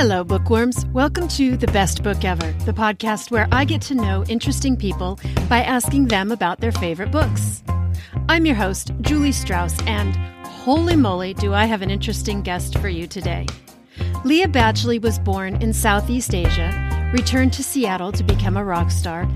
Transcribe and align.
Hello, 0.00 0.24
bookworms. 0.24 0.86
Welcome 0.94 1.28
to 1.28 1.58
The 1.58 1.66
Best 1.66 2.02
Book 2.02 2.24
Ever, 2.24 2.52
the 2.64 2.72
podcast 2.72 3.30
where 3.30 3.46
I 3.52 3.66
get 3.66 3.82
to 3.82 3.94
know 3.94 4.24
interesting 4.28 4.74
people 4.74 5.20
by 5.46 5.58
asking 5.62 6.06
them 6.06 6.32
about 6.32 6.58
their 6.58 6.72
favorite 6.72 7.10
books. 7.10 7.62
I'm 8.26 8.46
your 8.46 8.54
host, 8.54 8.92
Julie 9.02 9.30
Strauss, 9.30 9.78
and 9.82 10.16
holy 10.46 10.96
moly, 10.96 11.34
do 11.34 11.52
I 11.52 11.66
have 11.66 11.82
an 11.82 11.90
interesting 11.90 12.40
guest 12.40 12.78
for 12.78 12.88
you 12.88 13.06
today. 13.06 13.44
Lya 14.24 14.46
Badgley 14.46 14.98
was 14.98 15.18
born 15.18 15.56
in 15.56 15.74
Southeast 15.74 16.34
Asia, 16.34 17.10
returned 17.12 17.52
to 17.52 17.62
Seattle 17.62 18.12
to 18.12 18.24
become 18.24 18.56
a 18.56 18.64
rock 18.64 18.90
star. 18.90 19.28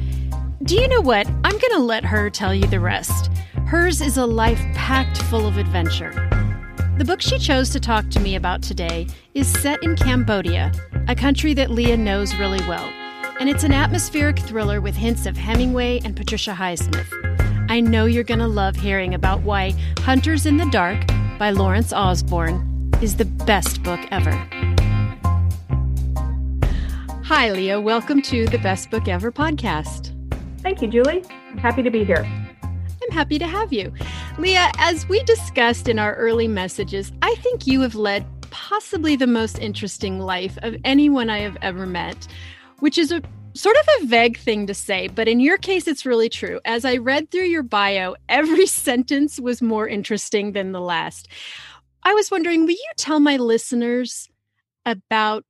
Do 0.63 0.77
you 0.77 0.89
know 0.89 1.03
what? 1.03 1.27
I'm 1.27 1.59
going 1.59 1.73
to 1.73 1.79
let 1.81 2.07
her 2.07 2.31
tell 2.31 2.55
you 2.55 2.67
the 2.67 2.81
rest. 2.81 3.31
Hers 3.67 4.01
is 4.01 4.17
a 4.17 4.25
life 4.25 4.65
packed 4.75 5.21
full 5.25 5.47
of 5.47 5.59
adventure. 5.59 6.44
The 6.97 7.05
book 7.05 7.21
she 7.21 7.41
chose 7.41 7.71
to 7.71 7.81
talk 7.81 8.09
to 8.11 8.21
me 8.21 8.37
about 8.37 8.63
today 8.63 9.09
is 9.35 9.49
set 9.49 9.83
in 9.83 9.97
Cambodia, 9.97 10.71
a 11.09 11.17
country 11.17 11.53
that 11.55 11.73
Lya 11.73 11.97
knows 11.97 12.37
really 12.37 12.61
well. 12.69 12.85
And 13.41 13.49
it's 13.49 13.65
an 13.65 13.73
atmospheric 13.73 14.39
thriller 14.39 14.81
with 14.81 14.95
hints 14.95 15.27
of 15.27 15.37
Hemingway 15.37 16.01
and 16.05 16.15
Patricia 16.15 16.53
Highsmith. 16.53 17.09
I 17.69 17.81
know 17.81 18.05
you're 18.05 18.23
going 18.23 18.39
to 18.39 18.47
love 18.47 18.77
hearing 18.77 19.13
about 19.13 19.41
why 19.41 19.75
Hunters 19.99 20.47
in 20.47 20.57
the 20.57 20.67
Dark 20.67 21.05
by 21.37 21.51
Lawrence 21.51 21.93
Osborne 21.93 22.93
is 23.03 23.17
the 23.17 23.25
best 23.25 23.83
book 23.83 23.99
ever. 24.13 24.31
Hi, 27.25 27.51
Lya. 27.51 27.83
Welcome 27.83 28.23
to 28.23 28.47
the 28.47 28.59
Best 28.59 28.93
Book 28.93 29.09
Ever 29.09 29.33
podcast. 29.33 30.13
Thank 30.61 30.81
you, 30.81 30.87
Julie. 30.87 31.25
I'm 31.51 31.59
happy 31.59 31.83
to 31.83 31.91
be 31.91 32.05
here. 32.05 32.44
I'm 33.05 33.13
happy 33.15 33.39
to 33.39 33.47
have 33.47 33.73
you. 33.73 33.93
Lya, 34.39 34.71
as 34.79 35.09
we 35.09 35.23
discussed 35.25 35.89
in 35.89 35.99
our 35.99 36.15
early 36.15 36.49
messages, 36.49 37.13
I 37.23 37.35
think 37.37 37.67
you 37.67 37.81
have 37.83 37.95
led 37.95 38.25
possibly 38.51 39.17
the 39.17 39.27
most 39.27 39.59
interesting 39.59 40.21
life 40.21 40.57
of 40.63 40.77
anyone 40.85 41.29
I 41.29 41.41
have 41.41 41.59
ever 41.61 41.87
met, 41.87 42.27
which 42.79 42.97
is 42.97 43.13
a 43.13 43.23
sort 43.55 43.77
of 43.77 43.89
a 44.01 44.07
vague 44.07 44.39
thing 44.39 44.67
to 44.67 44.75
say, 44.75 45.09
but 45.09 45.29
in 45.29 45.41
your 45.41 45.59
case, 45.59 45.87
it's 45.87 46.07
really 46.07 46.29
true. 46.29 46.61
As 46.65 46.85
I 46.85 46.97
read 46.97 47.31
through 47.31 47.45
your 47.45 47.63
bio, 47.63 48.15
every 48.29 48.67
sentence 48.87 49.39
was 49.39 49.61
more 49.61 49.87
interesting 49.87 50.53
than 50.53 50.73
the 50.73 50.81
last. 50.81 51.29
I 52.03 52.15
was 52.15 52.31
wondering, 52.31 52.63
will 52.65 52.73
you 52.73 52.93
tell 52.97 53.21
my 53.21 53.37
listeners 53.37 54.29
about 54.87 55.45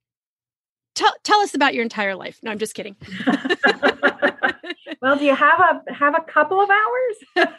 tell 0.93 1.13
tell 1.23 1.39
us 1.41 1.53
about 1.53 1.73
your 1.73 1.83
entire 1.83 2.15
life? 2.15 2.39
No, 2.43 2.51
I'm 2.51 2.59
just 2.59 2.75
kidding. 2.75 2.95
well, 5.01 5.17
do 5.17 5.25
you 5.25 5.35
have 5.35 5.59
a 5.59 5.93
have 5.93 6.15
a 6.15 6.21
couple 6.21 6.59
of 6.59 6.69
hours? 6.69 7.53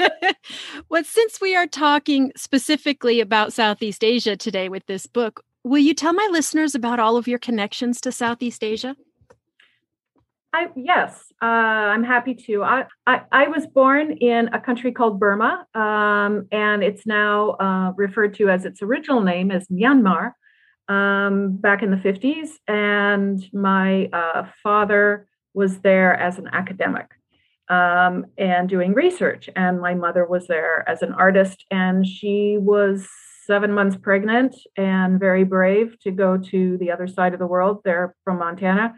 well, 0.89 1.05
since 1.05 1.41
we 1.41 1.57
are 1.57 1.67
talking 1.67 2.33
specifically 2.37 3.21
about 3.21 3.53
Southeast 3.53 4.05
Asia 4.05 4.37
today 4.37 4.69
with 4.69 4.87
this 4.87 5.07
book, 5.07 5.43
will 5.65 5.79
you 5.79 5.95
tell 5.95 6.13
my 6.13 6.29
listeners 6.31 6.75
about 6.75 7.01
all 7.01 7.17
of 7.17 7.29
your 7.29 7.39
connections 7.39 8.01
to 8.03 8.13
Southeast 8.13 8.63
Asia? 8.63 8.97
I, 10.53 10.69
yes, 10.75 11.27
uh, 11.43 11.45
I'm 11.45 12.03
happy 12.03 12.35
to. 12.47 12.63
I, 12.63 12.87
I, 13.07 13.23
I, 13.31 13.49
was 13.49 13.67
born 13.67 14.13
in 14.13 14.49
a 14.55 14.61
country 14.61 14.91
called 14.91 15.21
Burma, 15.21 15.67
um, 15.75 16.49
and 16.51 16.83
it's 16.83 17.05
now 17.05 17.51
uh, 17.51 17.93
referred 17.95 18.33
to 18.35 18.49
as 18.49 18.65
its 18.65 18.81
original 18.81 19.21
name 19.21 19.51
as 19.51 19.67
Myanmar. 19.69 20.33
Um, 20.89 21.57
back 21.57 21.83
in 21.83 21.91
the 21.91 21.97
50s, 21.97 22.51
and 22.69 23.45
my 23.53 24.07
uh, 24.13 24.47
father 24.63 25.27
was 25.53 25.81
there 25.81 26.15
as 26.15 26.39
an 26.39 26.49
academic 26.53 27.16
um, 27.69 28.27
and 28.39 28.69
doing 28.69 28.95
research. 28.95 29.49
And 29.57 29.81
my 29.81 29.95
mother 29.95 30.25
was 30.25 30.47
there 30.47 30.89
as 30.89 31.03
an 31.03 31.13
artist, 31.13 31.65
and 31.71 32.07
she 32.07 32.57
was 32.59 33.09
seven 33.47 33.73
months 33.73 33.97
pregnant 33.97 34.57
and 34.77 35.21
very 35.21 35.45
brave 35.45 35.97
to 36.01 36.11
go 36.11 36.37
to 36.37 36.77
the 36.79 36.91
other 36.91 37.07
side 37.07 37.33
of 37.33 37.39
the 37.39 37.47
world. 37.47 37.81
There 37.85 38.15
from 38.25 38.39
Montana, 38.39 38.95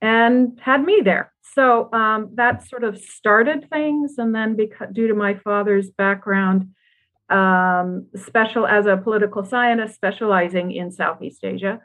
and 0.00 0.58
had 0.62 0.84
me 0.84 1.00
there. 1.04 1.32
So 1.54 1.92
um, 1.92 2.30
that 2.34 2.66
sort 2.68 2.84
of 2.84 2.98
started 2.98 3.68
things. 3.70 4.14
And 4.18 4.34
then, 4.34 4.54
because 4.56 4.88
due 4.92 5.08
to 5.08 5.14
my 5.14 5.34
father's 5.34 5.90
background, 5.90 6.68
um, 7.28 8.06
special 8.16 8.66
as 8.66 8.86
a 8.86 8.96
political 8.96 9.44
scientist 9.44 9.94
specializing 9.94 10.72
in 10.72 10.92
Southeast 10.92 11.44
Asia, 11.44 11.80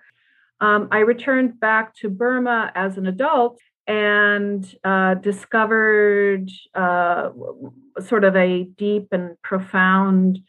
um, 0.61 0.87
I 0.91 0.99
returned 0.99 1.59
back 1.59 1.95
to 1.95 2.09
Burma 2.09 2.71
as 2.75 2.97
an 2.97 3.07
adult 3.07 3.59
and 3.87 4.75
uh, 4.83 5.15
discovered 5.15 6.49
uh, 6.73 7.29
sort 7.99 8.23
of 8.23 8.35
a 8.35 8.63
deep 8.63 9.09
and 9.11 9.41
profound 9.41 10.39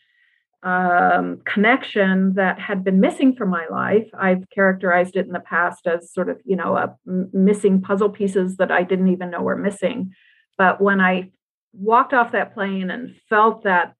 um, 0.63 1.43
connection 1.45 2.35
that 2.35 2.59
had 2.59 2.85
been 2.85 2.99
missing 2.99 3.35
from 3.37 3.51
my 3.51 3.67
life. 3.71 4.09
I've 4.19 4.49
characterized 4.51 5.17
it 5.17 5.27
in 5.27 5.33
the 5.33 5.41
past 5.41 5.87
as 5.87 6.13
sort 6.13 6.31
of, 6.31 6.41
you 6.45 6.57
know, 6.57 6.77
a, 6.77 6.97
missing 7.05 7.83
puzzle 7.83 8.09
pieces 8.09 8.57
that 8.57 8.71
I 8.71 8.83
didn't 8.83 9.09
even 9.09 9.31
know 9.31 9.43
were 9.43 9.57
missing. 9.57 10.13
But 10.57 10.81
when 10.81 11.01
I 11.01 11.33
walked 11.75 12.15
off 12.15 12.33
that 12.33 12.55
plane 12.55 12.91
and 12.91 13.15
felt 13.29 13.65
that 13.65 13.95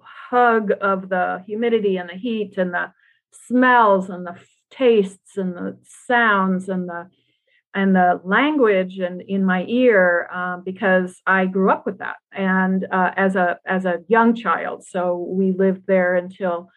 hug 0.00 0.72
of 0.80 1.08
the 1.08 1.42
humidity 1.46 1.96
and 1.96 2.10
the 2.10 2.14
heat 2.14 2.58
and 2.58 2.74
the 2.74 2.92
smells 3.32 4.10
and 4.10 4.26
the 4.26 4.36
tastes 4.70 5.36
and 5.36 5.54
the 5.54 5.78
sounds 6.06 6.68
and 6.68 6.88
the 6.88 7.08
and 7.74 7.94
the 7.94 8.20
language 8.24 8.98
and 8.98 9.22
in 9.22 9.44
my 9.44 9.64
ear 9.68 10.28
um, 10.32 10.62
because 10.64 11.20
I 11.26 11.46
grew 11.46 11.70
up 11.70 11.86
with 11.86 11.98
that 11.98 12.16
and 12.32 12.86
uh, 12.90 13.12
as 13.16 13.36
a 13.36 13.58
as 13.66 13.84
a 13.84 13.98
young 14.08 14.34
child. 14.34 14.84
So 14.84 15.16
we 15.28 15.52
lived 15.52 15.86
there 15.86 16.14
until 16.14 16.68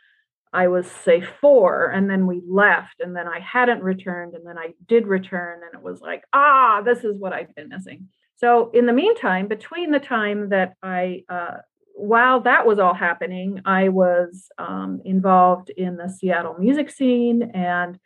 I 0.55 0.67
was 0.67 0.85
say 0.89 1.21
four, 1.41 1.87
and 1.87 2.07
then 2.07 2.27
we 2.27 2.43
left, 2.47 2.99
and 2.99 3.15
then 3.15 3.27
I 3.27 3.39
hadn't 3.39 3.81
returned, 3.81 4.35
and 4.35 4.45
then 4.45 4.57
I 4.59 4.73
did 4.87 5.07
return, 5.07 5.61
and 5.63 5.73
it 5.73 5.83
was 5.83 5.99
like 6.01 6.23
ah, 6.31 6.81
this 6.81 7.03
is 7.03 7.17
what 7.17 7.33
I've 7.33 7.53
been 7.55 7.69
missing. 7.69 8.09
So 8.35 8.69
in 8.71 8.85
the 8.85 8.93
meantime, 8.93 9.47
between 9.47 9.91
the 9.91 9.99
time 9.99 10.49
that 10.49 10.75
I 10.83 11.23
uh, 11.27 11.57
while 11.95 12.41
that 12.41 12.65
was 12.65 12.79
all 12.79 12.93
happening, 12.93 13.61
I 13.65 13.89
was 13.89 14.47
um, 14.57 15.01
involved 15.05 15.69
in 15.69 15.97
the 15.97 16.09
Seattle 16.09 16.55
music 16.59 16.89
scene 16.89 17.51
and 17.53 17.99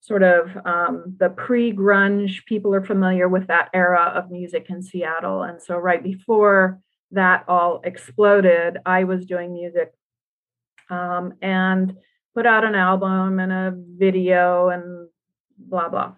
sort 0.00 0.22
of 0.22 0.50
um, 0.64 1.16
the 1.18 1.30
pre 1.30 1.72
grunge. 1.72 2.44
People 2.46 2.74
are 2.74 2.84
familiar 2.84 3.28
with 3.28 3.46
that 3.48 3.70
era 3.74 4.12
of 4.14 4.30
music 4.30 4.66
in 4.68 4.82
Seattle. 4.82 5.42
And 5.42 5.60
so, 5.60 5.76
right 5.76 6.02
before 6.02 6.80
that 7.12 7.44
all 7.48 7.80
exploded, 7.84 8.78
I 8.84 9.04
was 9.04 9.26
doing 9.26 9.52
music 9.52 9.92
um, 10.90 11.34
and 11.42 11.96
put 12.34 12.46
out 12.46 12.64
an 12.64 12.74
album 12.74 13.40
and 13.40 13.52
a 13.52 13.74
video 13.74 14.68
and 14.68 15.08
blah, 15.58 15.88
blah. 15.88 16.12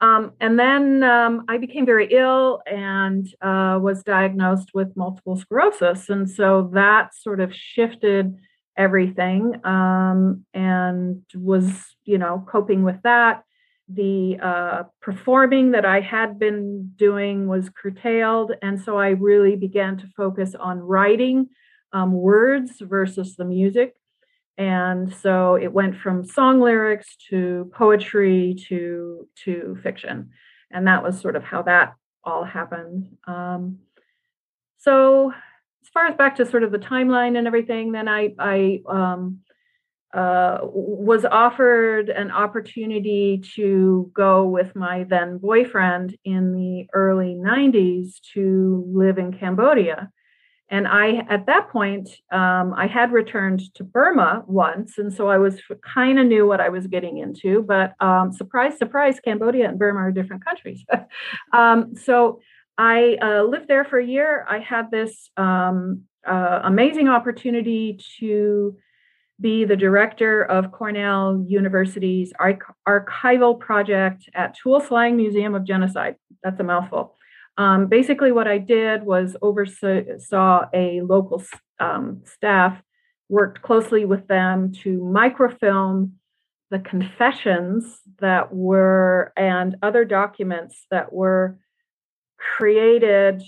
Um, 0.00 0.32
and 0.40 0.58
then 0.58 1.02
um, 1.02 1.44
I 1.48 1.58
became 1.58 1.86
very 1.86 2.08
ill 2.12 2.60
and 2.66 3.26
uh, 3.40 3.78
was 3.80 4.02
diagnosed 4.02 4.70
with 4.74 4.96
multiple 4.96 5.36
sclerosis. 5.36 6.10
And 6.10 6.30
so 6.30 6.70
that 6.74 7.14
sort 7.14 7.40
of 7.40 7.54
shifted 7.54 8.36
everything 8.76 9.64
um, 9.64 10.44
and 10.52 11.22
was, 11.34 11.94
you 12.04 12.18
know, 12.18 12.44
coping 12.48 12.82
with 12.84 13.00
that. 13.02 13.44
The 13.88 14.38
uh, 14.42 14.82
performing 15.02 15.72
that 15.72 15.84
I 15.84 16.00
had 16.00 16.38
been 16.38 16.92
doing 16.96 17.48
was 17.48 17.68
curtailed. 17.68 18.52
And 18.62 18.80
so 18.80 18.98
I 18.98 19.10
really 19.10 19.56
began 19.56 19.98
to 19.98 20.06
focus 20.16 20.54
on 20.54 20.78
writing 20.80 21.48
um, 21.92 22.12
words 22.12 22.72
versus 22.80 23.36
the 23.36 23.44
music. 23.44 23.94
And 24.56 25.12
so 25.12 25.56
it 25.56 25.72
went 25.72 25.96
from 25.96 26.24
song 26.24 26.60
lyrics 26.60 27.16
to 27.30 27.70
poetry 27.74 28.56
to 28.68 29.28
to 29.44 29.78
fiction. 29.82 30.30
And 30.70 30.86
that 30.86 31.02
was 31.02 31.20
sort 31.20 31.36
of 31.36 31.42
how 31.42 31.62
that 31.62 31.94
all 32.22 32.44
happened. 32.44 33.16
Um, 33.26 33.80
so 34.78 35.32
far 35.94 36.06
as 36.06 36.16
back 36.16 36.36
to 36.36 36.46
sort 36.46 36.64
of 36.64 36.72
the 36.72 36.78
timeline 36.78 37.38
and 37.38 37.46
everything, 37.46 37.92
then 37.92 38.08
I, 38.08 38.34
I 38.38 38.82
um, 38.86 39.38
uh, 40.12 40.58
was 40.62 41.24
offered 41.24 42.08
an 42.08 42.30
opportunity 42.30 43.42
to 43.56 44.10
go 44.14 44.46
with 44.46 44.76
my 44.76 45.04
then 45.04 45.38
boyfriend 45.38 46.16
in 46.24 46.52
the 46.52 46.86
early 46.92 47.34
90s 47.34 48.20
to 48.34 48.84
live 48.92 49.18
in 49.18 49.32
Cambodia. 49.32 50.10
And 50.70 50.88
I, 50.88 51.24
at 51.28 51.46
that 51.46 51.68
point, 51.68 52.08
um, 52.32 52.74
I 52.74 52.86
had 52.86 53.12
returned 53.12 53.74
to 53.74 53.84
Burma 53.84 54.44
once, 54.46 54.98
and 54.98 55.12
so 55.12 55.28
I 55.28 55.38
was 55.38 55.60
kind 55.82 56.18
of 56.18 56.26
knew 56.26 56.46
what 56.46 56.60
I 56.60 56.70
was 56.70 56.86
getting 56.86 57.18
into. 57.18 57.62
But 57.62 57.94
um, 58.00 58.32
surprise, 58.32 58.78
surprise, 58.78 59.20
Cambodia 59.20 59.68
and 59.68 59.78
Burma 59.78 60.00
are 60.00 60.12
different 60.12 60.44
countries. 60.44 60.84
um, 61.52 61.94
so 61.94 62.40
I 62.76 63.16
uh, 63.22 63.42
lived 63.42 63.68
there 63.68 63.84
for 63.84 63.98
a 63.98 64.06
year. 64.06 64.44
I 64.48 64.58
had 64.58 64.90
this 64.90 65.30
um, 65.36 66.02
uh, 66.26 66.60
amazing 66.64 67.08
opportunity 67.08 67.98
to 68.18 68.76
be 69.40 69.64
the 69.64 69.76
director 69.76 70.42
of 70.42 70.72
Cornell 70.72 71.44
University's 71.46 72.32
arch- 72.38 72.60
archival 72.86 73.58
project 73.58 74.28
at 74.34 74.56
Tuol 74.56 75.16
Museum 75.16 75.54
of 75.54 75.64
Genocide. 75.64 76.16
That's 76.42 76.60
a 76.60 76.64
mouthful. 76.64 77.16
Um, 77.56 77.86
basically, 77.86 78.32
what 78.32 78.48
I 78.48 78.58
did 78.58 79.04
was 79.04 79.36
oversaw 79.40 80.68
a 80.72 81.00
local 81.02 81.42
um, 81.78 82.22
staff, 82.24 82.80
worked 83.28 83.62
closely 83.62 84.04
with 84.04 84.26
them 84.26 84.72
to 84.82 85.02
microfilm 85.04 86.14
the 86.70 86.78
confessions 86.80 88.00
that 88.20 88.52
were 88.52 89.32
and 89.36 89.76
other 89.82 90.04
documents 90.04 90.86
that 90.90 91.12
were 91.12 91.58
created 92.56 93.42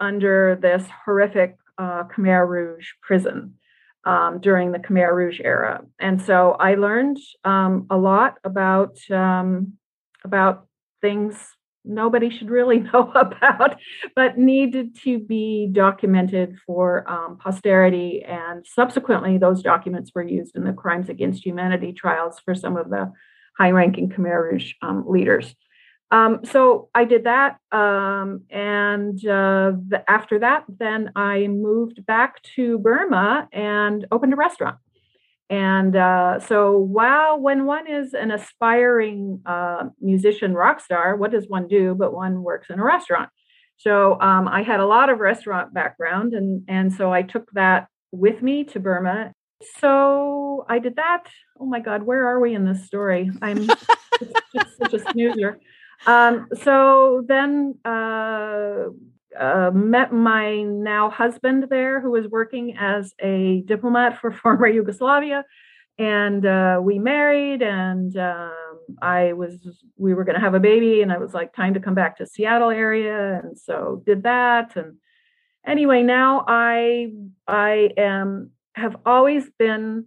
under 0.00 0.58
this 0.60 0.84
horrific 1.04 1.56
uh, 1.78 2.04
Khmer 2.04 2.46
Rouge 2.48 2.88
prison 3.02 3.54
um, 4.04 4.40
during 4.40 4.72
the 4.72 4.78
Khmer 4.78 5.14
Rouge 5.14 5.40
era, 5.42 5.84
and 5.98 6.20
so 6.20 6.52
I 6.52 6.74
learned 6.74 7.18
um, 7.44 7.86
a 7.90 7.96
lot 7.96 8.38
about 8.44 8.96
um, 9.10 9.74
about 10.24 10.66
things 11.00 11.36
nobody 11.84 12.30
should 12.30 12.50
really 12.50 12.78
know 12.92 13.10
about, 13.14 13.76
but 14.14 14.38
needed 14.38 14.96
to 15.02 15.18
be 15.18 15.68
documented 15.70 16.56
for 16.66 17.08
um, 17.10 17.38
posterity. 17.38 18.24
And 18.26 18.66
subsequently, 18.66 19.38
those 19.38 19.62
documents 19.62 20.12
were 20.14 20.22
used 20.22 20.56
in 20.56 20.64
the 20.64 20.72
crimes 20.72 21.08
against 21.08 21.44
humanity 21.44 21.92
trials 21.92 22.40
for 22.44 22.54
some 22.54 22.76
of 22.76 22.90
the 22.90 23.12
high-ranking 23.58 24.10
Khmer 24.10 24.52
Rouge 24.52 24.72
um, 24.82 25.04
leaders. 25.06 25.54
Um, 26.12 26.40
so 26.44 26.90
I 26.94 27.06
did 27.06 27.24
that, 27.24 27.56
um, 27.72 28.42
and 28.50 29.18
uh, 29.26 29.72
the, 29.88 30.04
after 30.06 30.38
that, 30.40 30.64
then 30.68 31.10
I 31.16 31.46
moved 31.46 32.04
back 32.04 32.42
to 32.56 32.78
Burma 32.78 33.48
and 33.50 34.06
opened 34.12 34.34
a 34.34 34.36
restaurant. 34.36 34.76
And 35.48 35.96
uh, 35.96 36.38
so, 36.40 36.76
while 36.76 37.40
when 37.40 37.64
one 37.64 37.90
is 37.90 38.12
an 38.12 38.30
aspiring 38.30 39.40
uh, 39.46 39.84
musician 40.02 40.52
rock 40.54 40.80
star, 40.80 41.16
what 41.16 41.30
does 41.30 41.48
one 41.48 41.66
do? 41.66 41.94
But 41.94 42.12
one 42.12 42.42
works 42.42 42.68
in 42.68 42.78
a 42.78 42.84
restaurant. 42.84 43.30
So 43.78 44.20
um, 44.20 44.48
I 44.48 44.62
had 44.62 44.80
a 44.80 44.86
lot 44.86 45.10
of 45.10 45.18
restaurant 45.18 45.74
background, 45.74 46.34
and 46.34 46.62
and 46.68 46.92
so 46.92 47.12
I 47.12 47.22
took 47.22 47.50
that 47.52 47.88
with 48.12 48.42
me 48.42 48.64
to 48.64 48.80
Burma. 48.80 49.32
So 49.78 50.64
I 50.68 50.78
did 50.78 50.96
that. 50.96 51.24
Oh 51.58 51.66
my 51.66 51.80
God, 51.80 52.02
where 52.02 52.26
are 52.26 52.38
we 52.38 52.54
in 52.54 52.64
this 52.64 52.84
story? 52.84 53.30
I'm 53.40 53.66
just 54.54 54.78
such 54.78 54.94
a 54.94 54.98
snoozer. 55.10 55.58
Um, 56.06 56.48
so 56.62 57.24
then 57.26 57.78
uh, 57.84 58.86
uh, 59.38 59.70
met 59.72 60.12
my 60.12 60.62
now 60.62 61.10
husband 61.10 61.66
there, 61.70 62.00
who 62.00 62.10
was 62.10 62.26
working 62.28 62.76
as 62.76 63.14
a 63.20 63.62
diplomat 63.66 64.20
for 64.20 64.30
former 64.42 64.66
Yugoslavia, 64.66 65.44
and 65.98 66.44
uh, 66.44 66.80
we 66.82 66.98
married. 66.98 67.62
And 67.62 68.16
um, 68.16 68.78
I 69.00 69.32
was 69.32 69.60
we 69.96 70.14
were 70.14 70.24
going 70.24 70.34
to 70.34 70.40
have 70.40 70.54
a 70.54 70.60
baby, 70.60 71.02
and 71.02 71.12
I 71.12 71.18
was 71.18 71.34
like, 71.34 71.54
time 71.54 71.74
to 71.74 71.80
come 71.80 71.94
back 71.94 72.16
to 72.18 72.26
Seattle 72.26 72.70
area, 72.70 73.40
and 73.42 73.58
so 73.58 74.02
did 74.04 74.24
that. 74.24 74.76
And 74.76 74.96
anyway, 75.66 76.02
now 76.02 76.44
I 76.48 77.12
I 77.46 77.90
am 77.96 78.50
have 78.74 78.96
always 79.04 79.50
been 79.58 80.06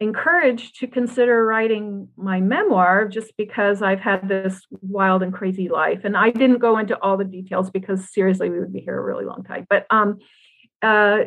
encouraged 0.00 0.78
to 0.78 0.86
consider 0.86 1.44
writing 1.44 2.08
my 2.16 2.40
memoir 2.40 3.08
just 3.08 3.36
because 3.36 3.82
I've 3.82 4.00
had 4.00 4.28
this 4.28 4.64
wild 4.80 5.22
and 5.22 5.32
crazy 5.32 5.68
life. 5.68 6.00
And 6.04 6.16
I 6.16 6.30
didn't 6.30 6.58
go 6.58 6.78
into 6.78 6.96
all 7.02 7.16
the 7.16 7.24
details 7.24 7.70
because 7.70 8.12
seriously, 8.12 8.48
we 8.48 8.60
would 8.60 8.72
be 8.72 8.80
here 8.80 8.98
a 8.98 9.02
really 9.02 9.24
long 9.24 9.42
time. 9.44 9.66
But 9.68 9.86
um, 9.90 10.18
uh, 10.82 11.24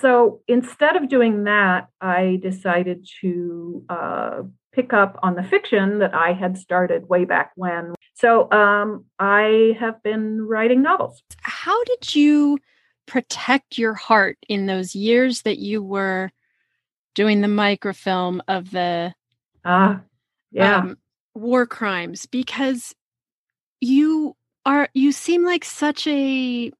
so 0.00 0.40
instead 0.46 0.96
of 0.96 1.08
doing 1.08 1.44
that, 1.44 1.88
I 2.00 2.38
decided 2.42 3.08
to 3.20 3.84
uh, 3.88 4.42
pick 4.72 4.92
up 4.92 5.18
on 5.22 5.34
the 5.34 5.42
fiction 5.42 5.98
that 5.98 6.14
I 6.14 6.32
had 6.32 6.56
started 6.56 7.08
way 7.08 7.24
back 7.24 7.52
when. 7.56 7.94
So 8.14 8.50
um, 8.52 9.04
I 9.18 9.76
have 9.80 10.02
been 10.02 10.42
writing 10.42 10.82
novels. 10.82 11.22
How 11.40 11.82
did 11.84 12.14
you 12.14 12.58
protect 13.06 13.78
your 13.78 13.94
heart 13.94 14.38
in 14.48 14.66
those 14.66 14.94
years 14.94 15.42
that 15.42 15.58
you 15.58 15.82
were? 15.82 16.30
Doing 17.14 17.40
the 17.40 17.48
microfilm 17.48 18.42
of 18.48 18.70
the 18.70 19.14
ah 19.64 20.00
yeah. 20.50 20.78
um, 20.78 20.98
war 21.34 21.66
crimes 21.66 22.26
because 22.26 22.94
you 23.80 24.36
are 24.64 24.88
you 24.94 25.12
seem 25.12 25.44
like 25.44 25.64
such 25.64 26.06
a 26.06 26.72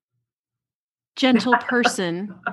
gentle 1.16 1.56
person. 1.58 2.34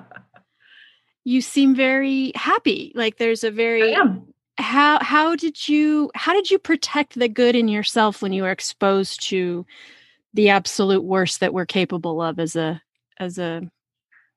You 1.26 1.42
seem 1.42 1.76
very 1.76 2.32
happy. 2.34 2.92
Like 2.96 3.18
there's 3.18 3.44
a 3.44 3.52
very 3.52 3.96
how 4.60 5.00
how 5.02 5.36
did 5.36 5.68
you 5.68 6.12
how 6.16 6.34
did 6.34 6.52
you 6.52 6.60
protect 6.60 7.18
the 7.18 7.30
good 7.30 7.56
in 7.56 7.68
yourself 7.68 8.22
when 8.22 8.34
you 8.34 8.44
were 8.44 8.52
exposed 8.52 9.22
to 9.30 9.66
the 10.34 10.50
absolute 10.50 11.04
worst 11.04 11.40
that 11.40 11.54
we're 11.54 11.66
capable 11.66 12.22
of 12.22 12.40
as 12.40 12.56
a 12.56 12.82
as 13.20 13.38
a 13.38 13.62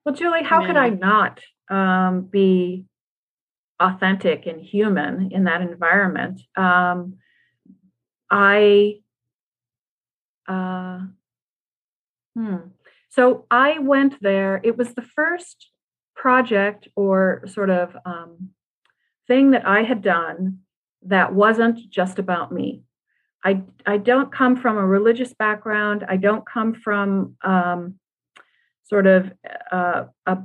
well 0.05 0.15
julie 0.15 0.43
how 0.43 0.61
man? 0.61 0.69
could 0.69 0.77
i 0.77 0.89
not 0.91 1.41
um, 1.71 2.23
be 2.23 2.85
authentic 3.83 4.47
and 4.47 4.61
human 4.61 5.33
in 5.33 5.45
that 5.45 5.63
environment. 5.63 6.41
Um, 6.57 7.19
I, 8.31 9.01
uh, 10.49 11.01
hmm. 12.35 12.57
So 13.11 13.45
I 13.51 13.79
went 13.79 14.23
there. 14.23 14.61
It 14.65 14.79
was 14.79 14.95
the 14.95 15.03
first 15.03 15.69
project 16.15 16.89
or 16.97 17.45
sort 17.47 17.71
of 17.71 17.97
um, 18.07 18.51
thing 19.29 19.51
that 19.51 19.67
I 19.67 19.83
had 19.83 20.03
done 20.03 20.61
that 21.03 21.35
wasn't 21.35 21.91
just 21.91 22.19
about 22.19 22.53
me. 22.53 22.83
I, 23.45 23.63
I 23.85 23.99
don't 23.99 24.33
come 24.33 24.57
from 24.57 24.79
a 24.79 24.87
religious 24.87 25.35
background. 25.35 26.05
I 26.09 26.17
don't 26.17 26.47
come 26.47 26.75
from 26.75 27.37
um, 27.43 27.99
sort 28.85 29.07
of 29.07 29.33
uh, 29.71 30.05
a, 30.27 30.39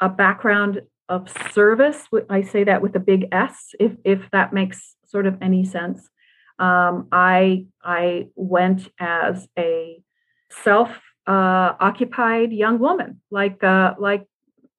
a 0.00 0.08
background 0.08 0.82
of 1.08 1.30
service. 1.52 2.06
I 2.30 2.42
say 2.42 2.64
that 2.64 2.82
with 2.82 2.96
a 2.96 3.00
big 3.00 3.28
S, 3.32 3.74
if 3.78 3.92
if 4.04 4.30
that 4.32 4.52
makes 4.52 4.96
sort 5.06 5.26
of 5.26 5.36
any 5.42 5.64
sense. 5.64 6.08
Um, 6.58 7.08
I 7.12 7.66
I 7.82 8.28
went 8.36 8.88
as 8.98 9.48
a 9.58 10.02
self 10.50 10.90
uh, 11.26 11.74
occupied 11.80 12.52
young 12.52 12.78
woman, 12.78 13.20
like 13.30 13.62
uh, 13.64 13.94
like 13.98 14.26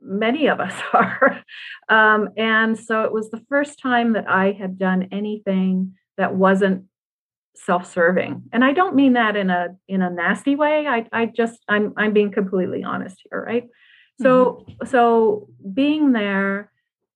many 0.02 0.48
of 0.48 0.60
us 0.60 0.74
are, 0.94 1.44
um, 1.90 2.30
and 2.38 2.78
so 2.78 3.04
it 3.04 3.12
was 3.12 3.30
the 3.30 3.44
first 3.50 3.80
time 3.80 4.14
that 4.14 4.30
I 4.30 4.52
had 4.52 4.78
done 4.78 5.10
anything 5.12 5.96
that 6.18 6.36
wasn't 6.36 6.86
self-serving 7.58 8.44
and 8.52 8.66
i 8.66 8.74
don't 8.74 8.96
mean 8.96 9.14
that 9.14 9.38
in 9.38 9.50
a 9.50 9.70
in 9.88 10.02
a 10.02 10.10
nasty 10.10 10.58
way 10.58 10.86
i 10.88 11.06
i 11.14 11.26
just 11.26 11.64
i'm 11.70 11.94
i'm 11.96 12.12
being 12.12 12.32
completely 12.32 12.84
honest 12.84 13.22
here 13.30 13.44
right 13.48 13.64
so 14.22 14.66
mm-hmm. 14.68 14.88
so 14.88 15.48
being 15.74 16.12
there, 16.12 16.72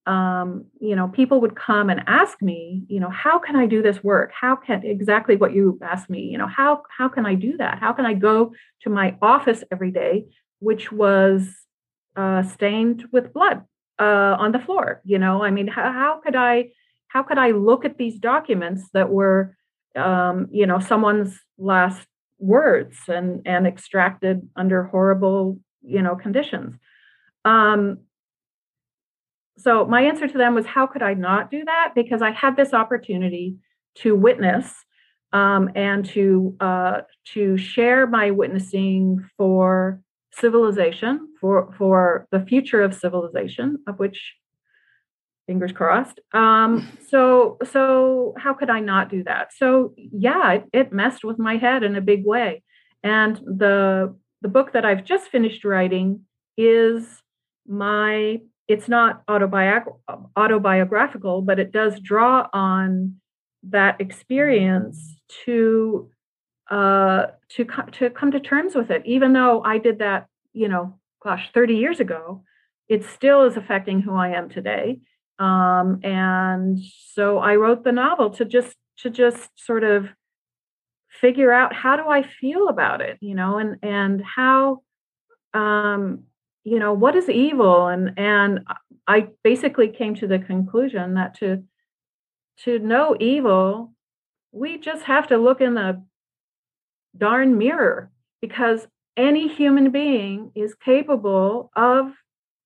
um, 0.06 0.66
you 0.80 0.96
know, 0.96 1.08
people 1.08 1.42
would 1.42 1.56
come 1.56 1.90
and 1.90 2.04
ask 2.08 2.42
me, 2.42 2.84
you 2.88 3.00
know, 3.00 3.10
how 3.10 3.40
can 3.40 3.56
I 3.56 3.68
do 3.68 3.82
this 3.82 4.04
work? 4.04 4.32
How 4.40 4.56
can 4.56 4.84
exactly 4.84 5.36
what 5.36 5.54
you 5.54 5.80
asked 5.82 6.10
me, 6.10 6.22
you 6.22 6.38
know, 6.38 6.48
how 6.48 6.84
how 6.96 7.08
can 7.10 7.26
I 7.26 7.36
do 7.36 7.58
that? 7.58 7.80
How 7.80 7.94
can 7.94 8.06
I 8.06 8.14
go 8.14 8.54
to 8.82 8.90
my 8.90 9.16
office 9.22 9.64
every 9.72 9.92
day, 9.92 10.26
which 10.60 10.92
was 10.92 11.48
uh, 12.16 12.44
stained 12.44 13.06
with 13.12 13.34
blood 13.34 13.64
uh, 14.00 14.36
on 14.40 14.52
the 14.52 14.60
floor? 14.60 15.02
You 15.06 15.20
know, 15.20 15.44
I 15.44 15.52
mean, 15.52 15.68
how, 15.68 15.92
how 15.92 16.22
could 16.24 16.36
I 16.36 16.72
how 17.08 17.24
could 17.24 17.38
I 17.38 17.52
look 17.52 17.86
at 17.86 17.98
these 17.98 18.20
documents 18.20 18.90
that 18.94 19.10
were, 19.10 19.56
um, 19.96 20.48
you 20.52 20.66
know, 20.66 20.80
someone's 20.80 21.40
last 21.58 22.08
words 22.40 22.98
and 23.08 23.42
and 23.46 23.68
extracted 23.68 24.48
under 24.56 24.84
horrible 24.86 25.60
you 25.82 26.02
know 26.02 26.16
conditions 26.16 26.76
um, 27.46 28.00
so 29.58 29.86
my 29.86 30.02
answer 30.04 30.28
to 30.28 30.38
them 30.38 30.56
was, 30.56 30.66
how 30.66 30.88
could 30.88 31.02
I 31.02 31.14
not 31.14 31.52
do 31.52 31.66
that? 31.66 31.92
Because 31.96 32.22
I 32.22 32.32
had 32.32 32.56
this 32.56 32.74
opportunity 32.74 33.58
to 33.96 34.16
witness 34.16 34.74
um, 35.34 35.70
and 35.76 36.06
to 36.06 36.56
uh, 36.60 37.02
to 37.34 37.58
share 37.58 38.08
my 38.08 38.32
witnessing 38.32 39.28
for 39.38 40.02
civilization, 40.34 41.28
for 41.40 41.74
for 41.78 42.28
the 42.32 42.40
future 42.40 42.82
of 42.82 42.96
civilization, 42.96 43.80
of 43.86 44.00
which 44.00 44.36
fingers 45.46 45.72
crossed. 45.72 46.20
Um, 46.34 46.88
so 47.10 47.58
so 47.64 48.34
how 48.38 48.54
could 48.54 48.70
I 48.70 48.80
not 48.80 49.10
do 49.10 49.24
that? 49.26 49.54
So 49.54 49.94
yeah, 49.98 50.54
it, 50.54 50.66
it 50.74 50.94
messed 50.94 51.24
with 51.24 51.38
my 51.38 51.58
head 51.58 51.84
in 51.84 51.96
a 51.96 52.02
big 52.02 52.26
way. 52.26 52.64
And 53.04 53.36
the 53.38 54.16
the 54.42 54.50
book 54.50 54.72
that 54.74 54.86
I've 54.86 55.04
just 55.04 55.30
finished 55.30 55.66
writing 55.66 56.22
is 56.58 57.22
my 57.70 58.42
it's 58.68 58.88
not 58.88 59.26
autobiog- 59.26 59.98
autobiographical, 60.38 61.42
but 61.42 61.60
it 61.60 61.72
does 61.72 62.00
draw 62.00 62.48
on 62.54 63.16
that 63.64 64.00
experience 64.00 65.16
to 65.46 66.10
uh, 66.70 67.28
to 67.50 67.66
to 67.94 68.10
come 68.12 68.32
to 68.32 68.40
terms 68.40 68.76
with 68.76 68.92
it. 68.92 69.02
Even 69.06 69.34
though 69.34 69.64
I 69.64 69.80
did 69.80 70.00
that, 70.00 70.28
you 70.54 70.68
know, 70.68 71.00
gosh, 71.24 71.50
30 71.54 71.76
years 71.76 72.00
ago, 72.00 72.44
it 72.88 73.04
still 73.04 73.44
is 73.44 73.58
affecting 73.58 74.02
who 74.02 74.14
I 74.14 74.30
am 74.30 74.50
today. 74.50 75.00
Um, 75.40 76.00
and 76.04 76.80
so 77.14 77.40
I 77.40 77.56
wrote 77.56 77.84
the 77.84 77.92
novel 77.92 78.30
to 78.32 78.46
just 78.46 78.76
to 78.98 79.10
just 79.10 79.50
sort 79.56 79.84
of 79.84 80.10
figure 81.10 81.52
out 81.52 81.74
how 81.74 81.96
do 81.96 82.08
I 82.08 82.24
feel 82.24 82.68
about 82.68 83.02
it, 83.02 83.18
you 83.20 83.34
know, 83.34 83.58
and 83.58 83.78
and 83.82 84.24
how 84.24 84.84
um, 85.54 86.26
you 86.70 86.80
know 86.80 86.94
what 86.94 87.16
is 87.16 87.30
evil 87.30 87.88
and 87.88 88.14
and 88.18 88.60
i 89.08 89.28
basically 89.44 89.88
came 89.88 90.14
to 90.16 90.28
the 90.28 90.40
conclusion 90.40 91.16
that 91.16 91.34
to 91.34 91.64
to 92.64 92.80
know 92.80 93.16
evil, 93.20 93.94
we 94.52 94.78
just 94.78 95.04
have 95.04 95.28
to 95.28 95.38
look 95.38 95.62
in 95.62 95.76
the 95.76 96.04
darn 97.18 97.58
mirror 97.58 98.12
because 98.42 98.88
any 99.16 99.48
human 99.48 99.92
being 99.92 100.52
is 100.56 100.76
capable 100.76 101.72
of 101.76 102.12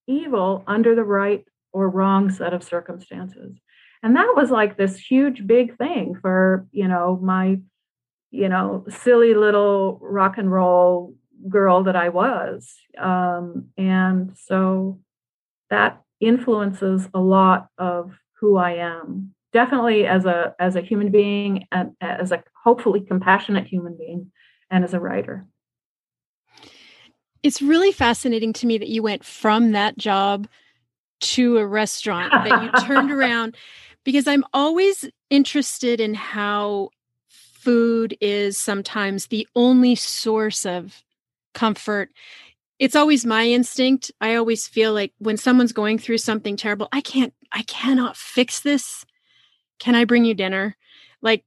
evil 0.07 0.63
under 0.67 0.95
the 0.95 1.03
right 1.03 1.45
or 1.71 1.89
wrong 1.89 2.29
set 2.29 2.53
of 2.53 2.63
circumstances. 2.63 3.57
And 4.01 4.15
that 4.15 4.33
was 4.35 4.51
like 4.51 4.77
this 4.77 4.97
huge 4.97 5.47
big 5.47 5.77
thing 5.77 6.15
for, 6.21 6.67
you 6.71 6.87
know, 6.87 7.19
my, 7.21 7.59
you 8.31 8.49
know, 8.49 8.85
silly 8.89 9.33
little 9.33 9.99
rock 10.01 10.37
and 10.37 10.51
roll 10.51 11.15
girl 11.49 11.83
that 11.83 11.95
I 11.95 12.09
was. 12.09 12.73
Um, 12.97 13.69
and 13.77 14.35
so 14.37 14.99
that 15.69 16.01
influences 16.19 17.07
a 17.13 17.19
lot 17.19 17.67
of 17.77 18.13
who 18.39 18.57
I 18.57 18.73
am. 18.75 19.33
Definitely 19.51 20.05
as 20.05 20.25
a 20.25 20.55
as 20.59 20.75
a 20.75 20.81
human 20.81 21.11
being 21.11 21.67
and 21.71 21.91
as 22.01 22.31
a 22.31 22.43
hopefully 22.63 23.01
compassionate 23.01 23.67
human 23.67 23.95
being 23.97 24.31
and 24.71 24.83
as 24.83 24.93
a 24.93 24.99
writer. 24.99 25.45
It's 27.43 27.61
really 27.61 27.91
fascinating 27.91 28.53
to 28.53 28.65
me 28.65 28.77
that 28.77 28.87
you 28.87 29.03
went 29.03 29.23
from 29.23 29.73
that 29.73 29.97
job 29.97 30.47
to 31.21 31.57
a 31.57 31.67
restaurant 31.67 32.31
that 32.31 32.63
you 32.63 32.85
turned 32.85 33.11
around 33.19 33.55
because 34.03 34.27
I'm 34.27 34.43
always 34.53 35.05
interested 35.29 35.99
in 35.99 36.13
how 36.13 36.89
food 37.27 38.17
is 38.19 38.57
sometimes 38.57 39.27
the 39.27 39.47
only 39.55 39.95
source 39.95 40.65
of 40.65 41.02
comfort. 41.53 42.09
It's 42.79 42.95
always 42.95 43.25
my 43.25 43.45
instinct. 43.45 44.11
I 44.19 44.35
always 44.35 44.67
feel 44.67 44.93
like 44.93 45.13
when 45.19 45.37
someone's 45.37 45.73
going 45.73 45.97
through 45.97 46.17
something 46.17 46.57
terrible, 46.57 46.89
I 46.91 47.01
can't, 47.01 47.33
I 47.51 47.61
cannot 47.63 48.17
fix 48.17 48.61
this. 48.61 49.05
Can 49.79 49.95
I 49.95 50.05
bring 50.05 50.25
you 50.25 50.33
dinner? 50.33 50.75
Like, 51.21 51.45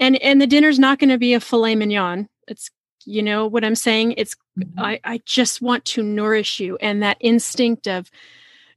and 0.00 0.16
and 0.16 0.40
the 0.40 0.46
dinner's 0.46 0.78
not 0.78 0.98
going 0.98 1.10
to 1.10 1.18
be 1.18 1.34
a 1.34 1.40
filet 1.40 1.74
mignon. 1.76 2.28
It's 2.48 2.70
you 3.04 3.22
know 3.22 3.46
what 3.46 3.64
I'm 3.64 3.74
saying. 3.74 4.14
It's 4.16 4.34
mm-hmm. 4.58 4.78
I 4.78 5.00
I 5.04 5.20
just 5.24 5.62
want 5.62 5.84
to 5.86 6.02
nourish 6.02 6.60
you, 6.60 6.76
and 6.80 7.02
that 7.02 7.16
instinct 7.20 7.86
of 7.86 8.10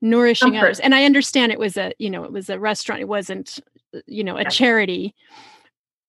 nourishing 0.02 0.52
Comfort. 0.52 0.66
others. 0.66 0.80
And 0.80 0.94
I 0.94 1.06
understand 1.06 1.52
it 1.52 1.60
was 1.60 1.78
a 1.78 1.94
you 1.98 2.10
know 2.10 2.24
it 2.24 2.32
was 2.32 2.50
a 2.50 2.60
restaurant. 2.60 3.02
It 3.02 3.08
wasn't 3.08 3.60
you 4.06 4.24
know 4.24 4.38
a 4.38 4.44
yeah. 4.44 4.50
charity 4.50 5.16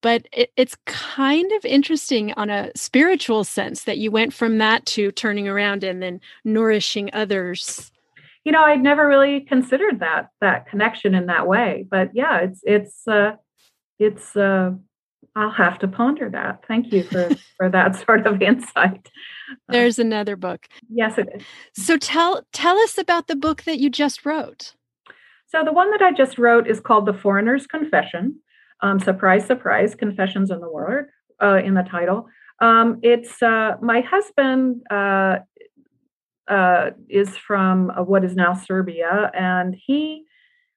but 0.00 0.26
it, 0.32 0.50
it's 0.56 0.76
kind 0.86 1.50
of 1.52 1.64
interesting 1.64 2.32
on 2.34 2.50
a 2.50 2.70
spiritual 2.76 3.44
sense 3.44 3.84
that 3.84 3.98
you 3.98 4.10
went 4.10 4.32
from 4.32 4.58
that 4.58 4.86
to 4.86 5.10
turning 5.12 5.48
around 5.48 5.84
and 5.84 6.02
then 6.02 6.20
nourishing 6.44 7.10
others. 7.12 7.90
You 8.44 8.52
know 8.52 8.62
i'd 8.62 8.82
never 8.82 9.06
really 9.06 9.40
considered 9.40 10.00
that 10.00 10.30
that 10.40 10.68
connection 10.68 11.14
in 11.14 11.26
that 11.26 11.46
way 11.46 11.84
but 11.90 12.10
yeah 12.14 12.38
it's 12.38 12.60
it's 12.64 13.06
uh 13.06 13.32
it's 13.98 14.34
uh 14.36 14.70
i'll 15.36 15.50
have 15.50 15.78
to 15.80 15.88
ponder 15.88 16.30
that. 16.30 16.64
Thank 16.66 16.92
you 16.92 17.02
for 17.02 17.28
for 17.56 17.68
that 17.68 17.96
sort 17.96 18.26
of 18.26 18.40
insight. 18.40 19.10
There's 19.68 19.98
another 19.98 20.36
book. 20.36 20.66
yes 20.88 21.18
it 21.18 21.28
is. 21.34 21.42
So 21.74 21.96
tell 21.98 22.42
tell 22.52 22.78
us 22.78 22.96
about 22.96 23.26
the 23.26 23.36
book 23.36 23.64
that 23.64 23.78
you 23.78 23.90
just 23.90 24.24
wrote. 24.24 24.74
So 25.48 25.64
the 25.64 25.72
one 25.72 25.90
that 25.90 26.02
i 26.02 26.12
just 26.12 26.38
wrote 26.38 26.66
is 26.66 26.80
called 26.80 27.06
the 27.06 27.12
foreigner's 27.14 27.66
confession 27.66 28.40
um, 28.80 29.00
surprise, 29.00 29.46
surprise, 29.46 29.94
Confessions 29.94 30.50
in 30.50 30.60
the 30.60 30.70
Word 30.70 31.08
uh, 31.42 31.60
in 31.64 31.74
the 31.74 31.82
title. 31.82 32.28
Um, 32.60 32.98
it's 33.02 33.42
uh, 33.42 33.76
my 33.80 34.00
husband 34.00 34.82
uh, 34.90 35.38
uh 36.48 36.90
is 37.08 37.36
from 37.36 37.90
uh, 37.90 38.02
what 38.02 38.24
is 38.24 38.34
now 38.34 38.54
Serbia, 38.54 39.30
and 39.34 39.74
he 39.74 40.24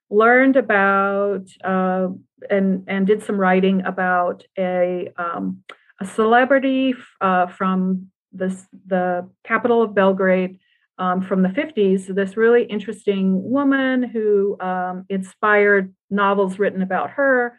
learned 0.09 0.57
about 0.57 1.45
uh, 1.63 2.07
and 2.49 2.83
and 2.87 3.07
did 3.07 3.23
some 3.23 3.37
writing 3.37 3.83
about 3.85 4.43
a 4.57 5.09
um, 5.17 5.63
a 5.99 6.05
celebrity 6.05 6.93
from 7.57 8.07
this 8.31 8.67
the 8.87 9.29
capital 9.43 9.81
of 9.81 9.93
Belgrade 9.95 10.59
um, 11.01 11.21
from 11.21 11.41
the 11.41 11.49
50s, 11.49 12.13
this 12.13 12.37
really 12.37 12.63
interesting 12.63 13.49
woman 13.49 14.03
who 14.03 14.55
um, 14.59 15.03
inspired 15.09 15.93
novels 16.11 16.59
written 16.59 16.83
about 16.83 17.09
her 17.09 17.57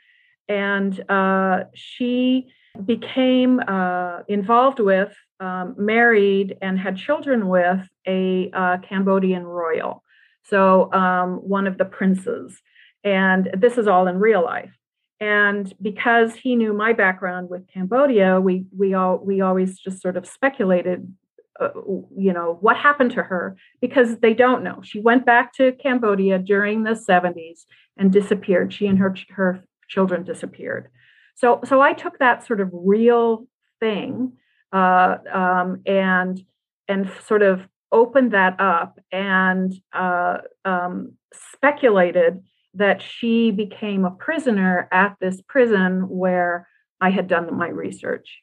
and 0.53 1.11
uh, 1.11 1.65
she 1.73 2.49
became 2.85 3.59
uh, 3.67 4.19
involved 4.29 4.81
with, 4.81 5.13
um, 5.41 5.75
married, 5.79 6.59
and 6.61 6.79
had 6.79 6.99
children 6.99 7.49
with 7.49 7.81
a 8.07 8.51
uh, 8.53 8.77
Cambodian 8.87 9.45
royal. 9.45 10.03
So 10.45 10.93
um, 10.93 11.37
one 11.37 11.67
of 11.67 11.79
the 11.79 11.87
princes. 11.87 12.61
And 13.03 13.49
this 13.57 13.79
is 13.79 13.89
all 13.89 14.07
in 14.09 14.19
real 14.19 14.45
life. 14.45 14.77
And 15.21 15.73
because 15.81 16.35
he 16.35 16.55
knew 16.55 16.75
my 16.75 16.93
background 16.93 17.49
with 17.49 17.67
Cambodia, 17.73 18.39
we 18.41 18.67
we 18.77 18.93
all 18.93 19.19
we 19.19 19.41
always 19.41 19.79
just 19.79 20.03
sort 20.03 20.17
of 20.17 20.27
speculated, 20.27 21.15
uh, 21.61 21.71
you 22.17 22.33
know, 22.33 22.59
what 22.61 22.77
happened 22.77 23.13
to 23.13 23.23
her 23.23 23.57
because 23.81 24.19
they 24.19 24.35
don't 24.35 24.65
know. 24.65 24.81
She 24.83 25.01
went 25.01 25.25
back 25.25 25.55
to 25.55 25.73
Cambodia 25.73 26.39
during 26.39 26.83
the 26.83 26.97
70s 27.09 27.61
and 27.97 28.13
disappeared. 28.13 28.73
She 28.73 28.87
and 28.87 28.99
her 28.99 29.15
her 29.31 29.65
children 29.93 30.25
disappeared. 30.25 30.85
So, 31.35 31.61
so 31.65 31.81
I 31.81 31.93
took 31.93 32.19
that 32.19 32.47
sort 32.47 32.61
of 32.61 32.71
real 32.73 33.47
thing 33.81 34.33
uh, 34.73 35.17
um, 35.33 35.83
and 35.87 36.35
and 36.89 37.11
sort 37.27 37.43
of 37.43 37.67
opened 37.91 38.33
that 38.33 38.55
up 38.59 38.99
and 39.13 39.73
uh, 39.93 40.39
um, 40.65 41.13
speculated 41.55 42.43
that 42.75 43.03
she 43.03 43.51
became 43.51 44.05
a 44.05 44.11
prisoner 44.11 44.89
at 44.91 45.15
this 45.21 45.41
prison 45.47 46.09
where 46.09 46.67
I 47.01 47.11
had 47.11 47.29
done 47.29 47.57
my 47.57 47.69
research. 47.69 48.41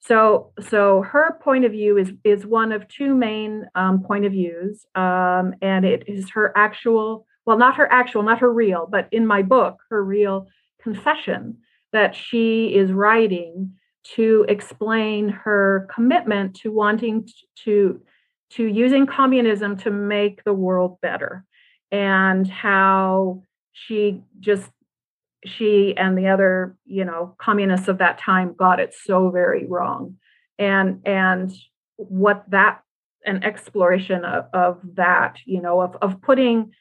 So, 0.00 0.52
so 0.60 1.02
her 1.02 1.38
point 1.42 1.64
of 1.64 1.72
view 1.72 1.96
is 1.96 2.12
is 2.24 2.46
one 2.46 2.72
of 2.72 2.86
two 2.88 3.14
main 3.14 3.66
um, 3.74 4.02
point 4.02 4.26
of 4.26 4.32
views, 4.32 4.84
um, 4.94 5.54
and 5.62 5.84
it 5.84 6.04
is 6.06 6.30
her 6.30 6.52
actual, 6.56 7.26
well, 7.46 7.58
not 7.58 7.76
her 7.76 7.90
actual, 7.90 8.22
not 8.22 8.40
her 8.40 8.52
real, 8.52 8.86
but 8.90 9.08
in 9.12 9.26
my 9.26 9.42
book, 9.42 9.78
her 9.90 10.04
real 10.04 10.46
confession 10.84 11.56
that 11.92 12.14
she 12.14 12.66
is 12.74 12.92
writing 12.92 13.72
to 14.16 14.44
explain 14.48 15.30
her 15.30 15.88
commitment 15.92 16.54
to 16.54 16.70
wanting 16.70 17.26
to 17.64 18.00
to 18.50 18.64
using 18.64 19.06
communism 19.06 19.76
to 19.76 19.90
make 19.90 20.44
the 20.44 20.52
world 20.52 20.98
better 21.00 21.44
and 21.90 22.46
how 22.46 23.42
she 23.72 24.22
just 24.38 24.70
she 25.46 25.96
and 25.96 26.16
the 26.16 26.28
other 26.28 26.76
you 26.84 27.04
know 27.04 27.34
communists 27.38 27.88
of 27.88 27.98
that 27.98 28.18
time 28.18 28.54
got 28.54 28.78
it 28.80 28.94
so 28.94 29.30
very 29.30 29.66
wrong. 29.66 30.16
And 30.58 31.00
and 31.06 31.52
what 31.96 32.44
that 32.50 32.82
an 33.24 33.42
exploration 33.42 34.24
of, 34.24 34.44
of 34.52 34.80
that 34.94 35.38
you 35.46 35.62
know 35.62 35.80
of, 35.80 35.96
of 36.02 36.20
putting 36.20 36.72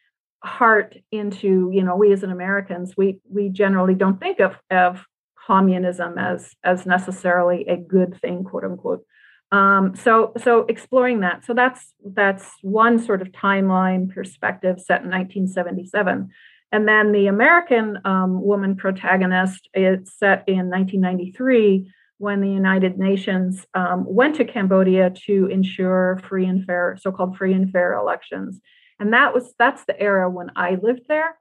heart 0.43 0.97
into 1.11 1.69
you 1.73 1.83
know 1.83 1.95
we 1.95 2.11
as 2.11 2.21
an 2.21 2.31
americans 2.31 2.95
we 2.97 3.19
we 3.29 3.47
generally 3.47 3.95
don't 3.95 4.19
think 4.19 4.41
of 4.41 4.55
of 4.69 5.05
communism 5.47 6.17
as 6.17 6.55
as 6.63 6.85
necessarily 6.85 7.65
a 7.67 7.77
good 7.77 8.19
thing 8.21 8.43
quote 8.43 8.63
unquote. 8.63 9.05
Um, 9.51 9.95
so 9.95 10.33
so 10.41 10.61
exploring 10.67 11.19
that. 11.21 11.45
So 11.45 11.53
that's 11.53 11.93
that's 12.03 12.49
one 12.61 12.99
sort 12.99 13.21
of 13.21 13.29
timeline 13.29 14.13
perspective 14.13 14.79
set 14.79 15.03
in 15.03 15.09
1977 15.09 16.29
and 16.73 16.87
then 16.87 17.11
the 17.11 17.27
american 17.27 17.99
um, 18.03 18.43
woman 18.43 18.75
protagonist 18.75 19.69
is 19.73 20.11
set 20.17 20.43
in 20.47 20.69
1993 20.69 21.89
when 22.17 22.41
the 22.41 22.49
united 22.49 22.97
nations 22.97 23.65
um, 23.75 24.03
went 24.07 24.35
to 24.35 24.43
cambodia 24.43 25.11
to 25.25 25.45
ensure 25.47 26.19
free 26.27 26.45
and 26.45 26.65
fair 26.65 26.97
so-called 26.99 27.37
free 27.37 27.53
and 27.53 27.71
fair 27.71 27.93
elections 27.93 28.59
and 29.03 29.11
that 29.11 29.33
was 29.33 29.53
that's 29.59 29.83
the 29.83 29.99
era 29.99 30.29
when 30.29 30.49
i 30.55 30.75
lived 30.81 31.05
there. 31.09 31.37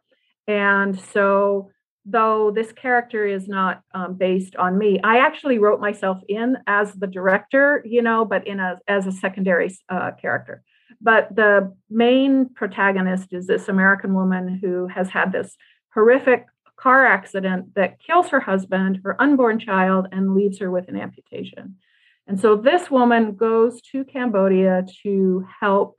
And 0.48 0.98
so 0.98 1.70
though 2.04 2.50
this 2.50 2.72
character 2.72 3.24
is 3.24 3.46
not 3.46 3.82
um, 3.94 4.14
based 4.14 4.56
on 4.56 4.76
me 4.76 5.00
i 5.04 5.18
actually 5.18 5.58
wrote 5.58 5.80
myself 5.80 6.18
in 6.28 6.56
as 6.66 6.92
the 6.94 7.06
director 7.06 7.80
you 7.86 8.02
know 8.02 8.24
but 8.24 8.44
in 8.44 8.58
a 8.58 8.76
as 8.88 9.06
a 9.06 9.12
secondary 9.12 9.70
uh, 9.88 10.10
character. 10.20 10.62
But 11.00 11.34
the 11.34 11.72
main 11.88 12.48
protagonist 12.60 13.28
is 13.32 13.46
this 13.46 13.68
american 13.68 14.12
woman 14.14 14.58
who 14.60 14.88
has 14.88 15.08
had 15.08 15.30
this 15.30 15.56
horrific 15.94 16.46
car 16.76 17.06
accident 17.06 17.76
that 17.76 18.00
kills 18.04 18.30
her 18.30 18.40
husband 18.40 19.00
her 19.04 19.14
unborn 19.22 19.60
child 19.60 20.08
and 20.10 20.34
leaves 20.34 20.58
her 20.58 20.70
with 20.72 20.88
an 20.88 20.96
amputation. 20.96 21.76
And 22.26 22.40
so 22.40 22.56
this 22.56 22.90
woman 22.90 23.36
goes 23.36 23.80
to 23.92 24.04
cambodia 24.04 24.84
to 25.04 25.46
help 25.60 25.98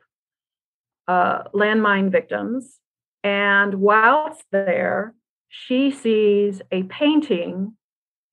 uh, 1.08 1.44
landmine 1.54 2.12
victims. 2.12 2.80
And 3.24 3.76
whilst 3.76 4.44
there, 4.52 5.14
she 5.50 5.92
sees 5.92 6.62
a 6.72 6.84
painting 6.84 7.78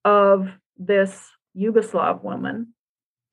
of 0.05 0.49
this 0.77 1.31
Yugoslav 1.57 2.23
woman. 2.23 2.75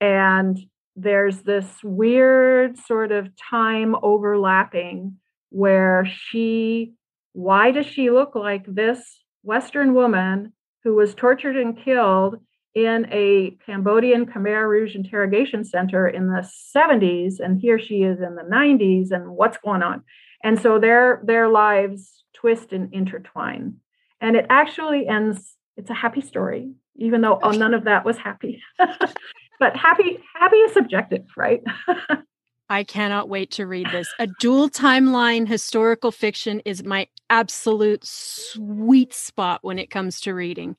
And 0.01 0.59
there's 0.95 1.41
this 1.41 1.67
weird 1.83 2.77
sort 2.77 3.11
of 3.11 3.29
time 3.35 3.95
overlapping 4.01 5.17
where 5.49 6.05
she, 6.05 6.93
why 7.33 7.71
does 7.71 7.85
she 7.85 8.09
look 8.09 8.35
like 8.35 8.65
this 8.67 9.23
Western 9.43 9.93
woman 9.93 10.53
who 10.83 10.95
was 10.95 11.15
tortured 11.15 11.55
and 11.55 11.77
killed 11.77 12.37
in 12.77 13.07
a 13.11 13.57
Cambodian 13.65 14.27
Khmer 14.27 14.69
Rouge 14.69 14.93
interrogation 14.95 15.63
center 15.63 16.07
in 16.07 16.27
the 16.27 16.47
70s, 16.77 17.39
and 17.39 17.59
here 17.59 17.79
she 17.79 18.03
is 18.03 18.19
in 18.21 18.35
the 18.35 18.43
90s, 18.43 19.09
and 19.09 19.31
what's 19.31 19.57
going 19.57 19.81
on? 19.81 20.03
And 20.43 20.61
so 20.61 20.79
their 20.79 21.19
their 21.25 21.49
lives 21.49 22.23
twist 22.33 22.73
and 22.73 22.93
intertwine. 22.93 23.77
And 24.21 24.35
it 24.35 24.45
actually 24.51 25.07
ends, 25.07 25.55
it's 25.75 25.89
a 25.89 25.95
happy 25.95 26.21
story, 26.21 26.71
even 26.95 27.21
though 27.21 27.39
oh, 27.41 27.49
none 27.49 27.73
of 27.73 27.85
that 27.85 28.05
was 28.05 28.17
happy. 28.17 28.61
but 29.59 29.75
happy, 29.75 30.19
happy 30.35 30.57
is 30.57 30.73
subjective, 30.73 31.25
right? 31.35 31.63
I 32.69 32.83
cannot 32.83 33.27
wait 33.27 33.49
to 33.51 33.65
read 33.65 33.87
this. 33.91 34.07
A 34.19 34.27
dual 34.39 34.69
timeline 34.69 35.47
historical 35.47 36.11
fiction 36.11 36.61
is 36.63 36.83
my 36.83 37.07
absolute 37.29 38.05
sweet 38.05 39.13
spot 39.13 39.63
when 39.63 39.79
it 39.79 39.89
comes 39.89 40.21
to 40.21 40.33
reading. 40.35 40.75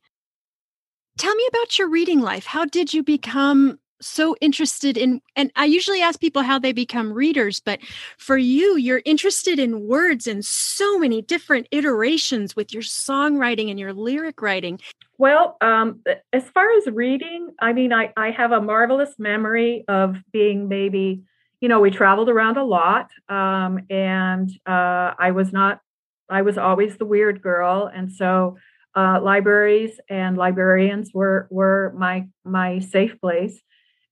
Tell 1.19 1.35
me 1.35 1.45
about 1.49 1.79
your 1.79 1.89
reading 1.89 2.21
life. 2.21 2.47
How 2.47 2.65
did 2.65 2.95
you 2.95 3.03
become 3.03 3.79
so 4.01 4.37
interested 4.41 4.97
in 4.97 5.21
and 5.35 5.51
I 5.57 5.65
usually 5.65 6.01
ask 6.01 6.21
people 6.21 6.43
how 6.43 6.61
they 6.61 6.73
become 6.73 7.13
readers, 7.13 7.59
but 7.59 7.81
for 8.17 8.39
you, 8.39 8.77
you're 8.77 9.03
interested 9.05 9.59
in 9.59 9.89
words 9.89 10.29
in 10.29 10.43
so 10.43 11.01
many 11.01 11.21
different 11.21 11.67
iterations 11.73 12.55
with 12.55 12.73
your 12.73 12.85
songwriting 12.85 13.69
and 13.69 13.81
your 13.81 13.93
lyric 13.93 14.41
writing. 14.41 14.79
Well, 15.19 15.57
um, 15.61 16.05
as 16.33 16.45
far 16.45 16.71
as 16.79 16.87
reading, 16.87 17.51
I 17.61 17.73
mean, 17.73 17.93
I, 17.93 18.13
I 18.17 18.31
have 18.31 18.53
a 18.53 18.61
marvelous 18.61 19.19
memory 19.19 19.85
of 19.89 20.17
being 20.33 20.69
maybe 20.69 21.23
you 21.61 21.69
know, 21.69 21.81
we 21.81 21.91
traveled 21.91 22.29
around 22.29 22.57
a 22.57 22.63
lot, 22.63 23.11
um, 23.29 23.81
and 23.91 24.49
uh, 24.65 25.15
I 25.19 25.33
was 25.33 25.53
not, 25.53 25.81
I 26.29 26.43
was 26.43 26.57
always 26.57 26.97
the 26.97 27.05
weird 27.05 27.43
girl, 27.43 27.91
and 27.93 28.13
so 28.13 28.57
uh, 28.99 29.21
libraries 29.23 30.01
and 30.11 30.37
librarians 30.37 31.13
were 31.15 31.47
were 31.51 31.95
my 31.97 32.27
my 32.45 32.81
safe 32.81 33.21
place. 33.21 33.63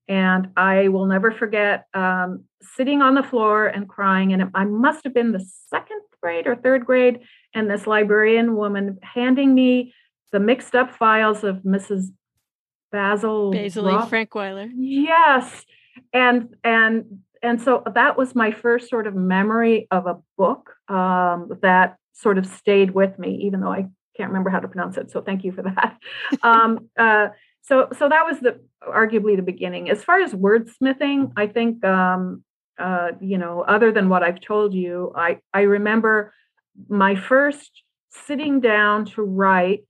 And 0.09 0.50
I 0.57 0.87
will 0.87 1.07
never 1.07 1.33
forget 1.33 1.87
um, 1.93 2.45
sitting 2.62 3.02
on 3.02 3.14
the 3.14 3.25
floor 3.25 3.66
and 3.66 3.88
crying. 3.88 4.33
And 4.33 4.50
I 4.55 4.64
must 4.64 5.02
have 5.02 5.12
been 5.12 5.33
the 5.33 5.45
second 5.69 6.00
grade 6.23 6.47
or 6.47 6.55
third 6.55 6.87
grade, 6.87 7.19
and 7.52 7.69
this 7.69 7.88
librarian 7.88 8.55
woman 8.55 8.99
handing 9.02 9.52
me 9.52 9.93
the 10.31 10.38
mixed 10.38 10.76
up 10.76 10.95
files 10.95 11.43
of 11.43 11.57
Mrs. 11.64 12.12
Basil 12.93 13.50
Basil 13.50 13.87
Roth. 13.87 14.09
Frankweiler. 14.09 14.71
Yes, 14.76 15.64
and 16.12 16.55
and 16.62 17.23
and 17.43 17.61
so 17.61 17.83
that 17.93 18.16
was 18.16 18.37
my 18.37 18.52
first 18.52 18.88
sort 18.88 19.09
of 19.09 19.16
memory 19.16 19.88
of 19.90 20.07
a 20.07 20.19
book 20.38 20.75
um, 20.88 21.59
that 21.62 21.97
sort 22.12 22.38
of 22.38 22.47
stayed 22.47 22.93
with 22.93 23.19
me, 23.19 23.40
even 23.47 23.61
though 23.61 23.73
I 23.73 23.88
can't 24.16 24.30
remember 24.30 24.50
how 24.50 24.61
to 24.61 24.68
pronounce 24.68 24.96
it. 24.96 25.11
So 25.11 25.20
thank 25.20 25.44
you 25.44 25.52
for 25.52 25.62
that. 25.62 25.99
um, 26.42 26.88
uh, 26.96 27.28
so 27.62 27.88
so 27.99 28.08
that 28.08 28.25
was 28.25 28.40
the 28.40 28.61
arguably 28.82 29.37
the 29.37 29.42
beginning. 29.42 29.90
As 29.90 30.04
far 30.04 30.20
as 30.20 30.32
wordsmithing, 30.32 31.32
I 31.37 31.46
think 31.46 31.85
um, 31.85 32.44
uh, 32.78 33.12
you 33.20 33.38
know, 33.38 33.62
other 33.62 33.92
than 33.92 34.08
what 34.08 34.23
I've 34.23 34.40
told 34.40 34.75
you, 34.75 35.12
I 35.16 35.38
I 35.52 35.62
remember 35.62 36.32
my 36.88 37.14
first 37.14 37.82
sitting 38.11 38.61
down 38.61 39.06
to 39.06 39.23
write 39.23 39.85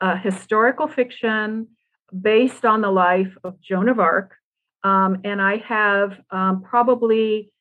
a 0.00 0.16
historical 0.16 0.88
fiction 0.88 1.68
based 2.20 2.64
on 2.64 2.80
the 2.80 2.90
life 2.90 3.36
of 3.44 3.60
Joan 3.60 3.88
of 3.88 3.98
Arc 3.98 4.34
um, 4.84 5.20
and 5.24 5.40
I 5.40 5.58
have 5.58 6.20
um, 6.30 6.62
probably 6.62 7.52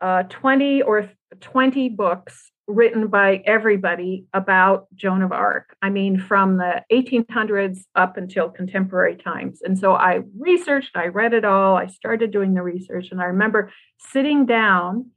uh, 0.00 0.24
20 0.24 0.82
or 0.82 1.10
20 1.40 1.88
books 1.90 2.50
written 2.66 3.08
by 3.08 3.42
everybody 3.44 4.26
about 4.32 4.86
Joan 4.94 5.22
of 5.22 5.32
Arc. 5.32 5.76
I 5.82 5.90
mean, 5.90 6.18
from 6.18 6.56
the 6.56 6.82
1800s 6.90 7.80
up 7.94 8.16
until 8.16 8.48
contemporary 8.48 9.16
times. 9.16 9.60
And 9.62 9.78
so 9.78 9.94
I 9.94 10.20
researched, 10.38 10.96
I 10.96 11.06
read 11.06 11.34
it 11.34 11.44
all, 11.44 11.76
I 11.76 11.86
started 11.86 12.30
doing 12.30 12.54
the 12.54 12.62
research, 12.62 13.08
and 13.10 13.20
I 13.20 13.26
remember 13.26 13.70
sitting 13.98 14.46
down 14.46 15.10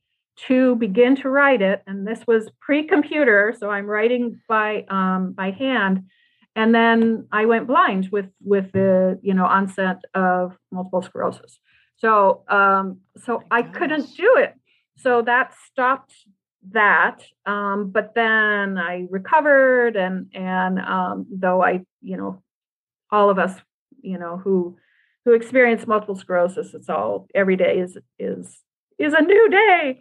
to 0.48 0.76
begin 0.76 1.16
to 1.18 1.30
write 1.30 1.62
it. 1.62 1.82
And 1.88 2.06
this 2.06 2.20
was 2.28 2.52
pre-computer, 2.60 3.56
so 3.58 3.70
I'm 3.70 3.86
writing 3.88 4.40
by 4.48 4.86
um, 4.90 5.32
by 5.34 5.52
hand 5.52 6.04
and 6.58 6.74
then 6.74 7.28
I 7.32 7.46
went 7.46 7.68
blind 7.68 8.10
with 8.12 8.26
with 8.44 8.72
the 8.72 9.20
you 9.22 9.36
know 9.36 9.46
onset 9.46 10.02
of 10.16 10.58
multiple 10.72 11.04
sclerosis. 11.04 11.60
So 11.98 12.44
um, 12.50 13.02
so 13.24 13.38
oh 13.38 13.44
I 13.52 13.62
couldn't 13.62 14.16
do 14.18 14.38
it. 14.38 14.56
So 14.98 15.22
that 15.22 15.54
stopped 15.68 16.14
that. 16.72 17.24
Um, 17.46 17.92
but 17.92 18.14
then 18.16 18.78
I 18.78 19.08
recovered, 19.10 19.96
and 19.96 20.28
and 20.34 20.80
um, 20.80 21.26
though 21.32 21.64
I 21.64 21.82
you 22.02 22.18
know 22.18 22.42
all 23.12 23.30
of 23.30 23.40
us 23.40 23.54
you 24.02 24.18
know 24.18 24.38
who 24.38 24.78
who 25.26 25.34
experience 25.34 25.88
multiple 25.88 26.16
sclerosis, 26.16 26.74
it's 26.74 26.90
all 26.90 27.28
every 27.36 27.56
day 27.56 27.80
is 27.80 27.98
is 28.20 28.60
is 28.98 29.14
a 29.14 29.22
new 29.22 29.50
day. 29.50 30.00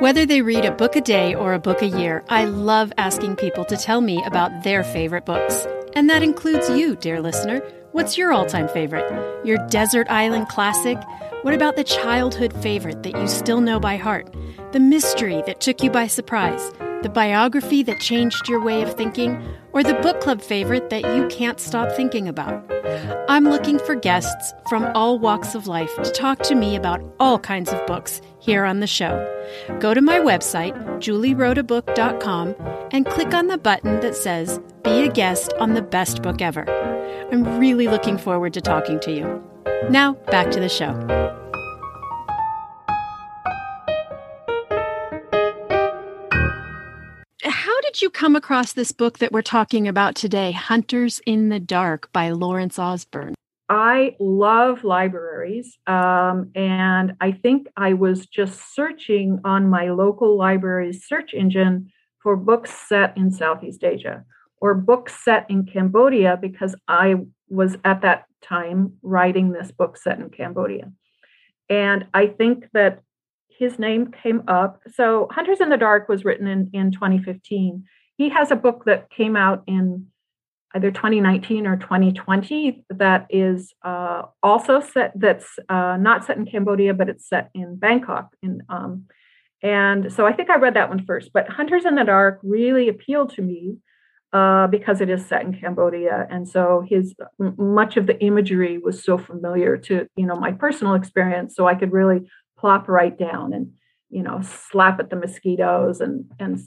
Whether 0.00 0.24
they 0.24 0.42
read 0.42 0.64
a 0.64 0.70
book 0.70 0.94
a 0.94 1.00
day 1.00 1.34
or 1.34 1.54
a 1.54 1.58
book 1.58 1.82
a 1.82 1.86
year, 1.86 2.24
I 2.28 2.44
love 2.44 2.92
asking 2.96 3.34
people 3.34 3.64
to 3.64 3.76
tell 3.76 4.00
me 4.00 4.22
about 4.24 4.62
their 4.62 4.84
favorite 4.84 5.26
books. 5.26 5.66
And 5.94 6.08
that 6.08 6.22
includes 6.22 6.70
you, 6.70 6.94
dear 6.94 7.20
listener. 7.20 7.60
What's 7.98 8.16
your 8.16 8.30
all 8.32 8.46
time 8.46 8.68
favorite? 8.68 9.44
Your 9.44 9.58
desert 9.70 10.06
island 10.08 10.48
classic? 10.48 10.96
What 11.42 11.52
about 11.52 11.74
the 11.74 11.82
childhood 11.82 12.52
favorite 12.62 13.02
that 13.02 13.16
you 13.16 13.26
still 13.26 13.60
know 13.60 13.80
by 13.80 13.96
heart? 13.96 14.32
The 14.70 14.78
mystery 14.78 15.42
that 15.46 15.58
took 15.58 15.82
you 15.82 15.90
by 15.90 16.06
surprise? 16.06 16.70
The 17.02 17.08
biography 17.08 17.84
that 17.84 18.00
changed 18.00 18.48
your 18.48 18.60
way 18.60 18.82
of 18.82 18.94
thinking? 18.94 19.40
Or 19.72 19.84
the 19.84 19.94
book 19.94 20.20
club 20.20 20.42
favorite 20.42 20.90
that 20.90 21.14
you 21.14 21.28
can't 21.28 21.60
stop 21.60 21.92
thinking 21.92 22.26
about? 22.26 22.64
I'm 23.28 23.44
looking 23.44 23.78
for 23.78 23.94
guests 23.94 24.52
from 24.68 24.84
all 24.96 25.18
walks 25.18 25.54
of 25.54 25.68
life 25.68 25.94
to 26.02 26.10
talk 26.10 26.40
to 26.42 26.56
me 26.56 26.74
about 26.74 27.00
all 27.20 27.38
kinds 27.38 27.72
of 27.72 27.86
books 27.86 28.20
here 28.40 28.64
on 28.64 28.80
the 28.80 28.88
show. 28.88 29.24
Go 29.78 29.94
to 29.94 30.00
my 30.00 30.18
website, 30.18 30.74
juliewroteabook.com, 30.98 32.56
and 32.90 33.06
click 33.06 33.32
on 33.32 33.46
the 33.46 33.58
button 33.58 34.00
that 34.00 34.16
says 34.16 34.58
Be 34.82 35.02
a 35.02 35.08
Guest 35.08 35.52
on 35.60 35.74
the 35.74 35.82
Best 35.82 36.22
Book 36.22 36.42
Ever. 36.42 36.68
I'm 37.30 37.60
really 37.60 37.86
looking 37.86 38.18
forward 38.18 38.54
to 38.54 38.60
talking 38.60 38.98
to 39.00 39.12
you. 39.12 39.44
Now, 39.88 40.14
back 40.32 40.50
to 40.50 40.58
the 40.58 40.68
show. 40.68 41.47
You 48.02 48.10
come 48.10 48.36
across 48.36 48.72
this 48.72 48.92
book 48.92 49.18
that 49.18 49.32
we're 49.32 49.42
talking 49.42 49.88
about 49.88 50.14
today, 50.14 50.52
Hunters 50.52 51.20
in 51.26 51.48
the 51.48 51.60
Dark 51.60 52.12
by 52.12 52.30
Lawrence 52.30 52.78
Osborne? 52.78 53.34
I 53.68 54.16
love 54.18 54.84
libraries. 54.84 55.78
Um, 55.86 56.50
and 56.54 57.14
I 57.20 57.32
think 57.32 57.68
I 57.76 57.92
was 57.92 58.26
just 58.26 58.74
searching 58.74 59.40
on 59.44 59.68
my 59.68 59.90
local 59.90 60.36
library's 60.36 61.06
search 61.06 61.34
engine 61.34 61.90
for 62.22 62.36
books 62.36 62.70
set 62.88 63.16
in 63.16 63.30
Southeast 63.30 63.84
Asia 63.84 64.24
or 64.60 64.74
books 64.74 65.14
set 65.22 65.46
in 65.50 65.66
Cambodia 65.66 66.38
because 66.40 66.74
I 66.88 67.16
was 67.48 67.76
at 67.84 68.02
that 68.02 68.24
time 68.42 68.94
writing 69.02 69.52
this 69.52 69.70
book 69.70 69.96
set 69.96 70.18
in 70.18 70.30
Cambodia. 70.30 70.92
And 71.68 72.06
I 72.14 72.26
think 72.26 72.66
that 72.72 73.02
his 73.58 73.78
name 73.78 74.12
came 74.12 74.42
up. 74.46 74.80
So, 74.94 75.28
Hunters 75.30 75.60
in 75.60 75.68
the 75.68 75.76
Dark 75.76 76.08
was 76.08 76.24
written 76.24 76.46
in, 76.46 76.70
in 76.72 76.92
2015. 76.92 77.84
He 78.16 78.28
has 78.30 78.50
a 78.50 78.56
book 78.56 78.84
that 78.86 79.10
came 79.10 79.36
out 79.36 79.62
in 79.66 80.06
either 80.74 80.90
2019 80.90 81.66
or 81.66 81.76
2020 81.76 82.84
that 82.90 83.26
is 83.30 83.74
uh, 83.84 84.22
also 84.42 84.80
set 84.80 85.12
that's 85.16 85.58
uh, 85.68 85.96
not 85.98 86.24
set 86.24 86.36
in 86.36 86.46
cambodia 86.46 86.92
but 86.94 87.08
it's 87.08 87.28
set 87.28 87.50
in 87.54 87.76
bangkok 87.76 88.34
in 88.42 88.62
um, 88.68 89.04
and 89.62 90.12
so 90.12 90.26
i 90.26 90.32
think 90.32 90.50
i 90.50 90.56
read 90.56 90.74
that 90.74 90.88
one 90.88 91.04
first 91.04 91.30
but 91.32 91.48
hunters 91.48 91.84
in 91.84 91.94
the 91.94 92.04
dark 92.04 92.38
really 92.42 92.88
appealed 92.88 93.32
to 93.32 93.42
me 93.42 93.76
uh, 94.34 94.66
because 94.66 95.00
it 95.00 95.08
is 95.08 95.24
set 95.24 95.42
in 95.42 95.58
cambodia 95.58 96.26
and 96.30 96.46
so 96.46 96.84
his 96.86 97.14
much 97.56 97.96
of 97.96 98.06
the 98.06 98.20
imagery 98.20 98.76
was 98.76 99.02
so 99.02 99.16
familiar 99.16 99.78
to 99.78 100.06
you 100.16 100.26
know 100.26 100.36
my 100.36 100.52
personal 100.52 100.94
experience 100.94 101.56
so 101.56 101.66
i 101.66 101.74
could 101.74 101.92
really 101.92 102.28
plop 102.58 102.88
right 102.88 103.18
down 103.18 103.52
and 103.52 103.72
you 104.10 104.22
know 104.22 104.40
slap 104.42 104.98
at 105.00 105.10
the 105.10 105.16
mosquitoes 105.16 106.00
and 106.00 106.24
and 106.38 106.60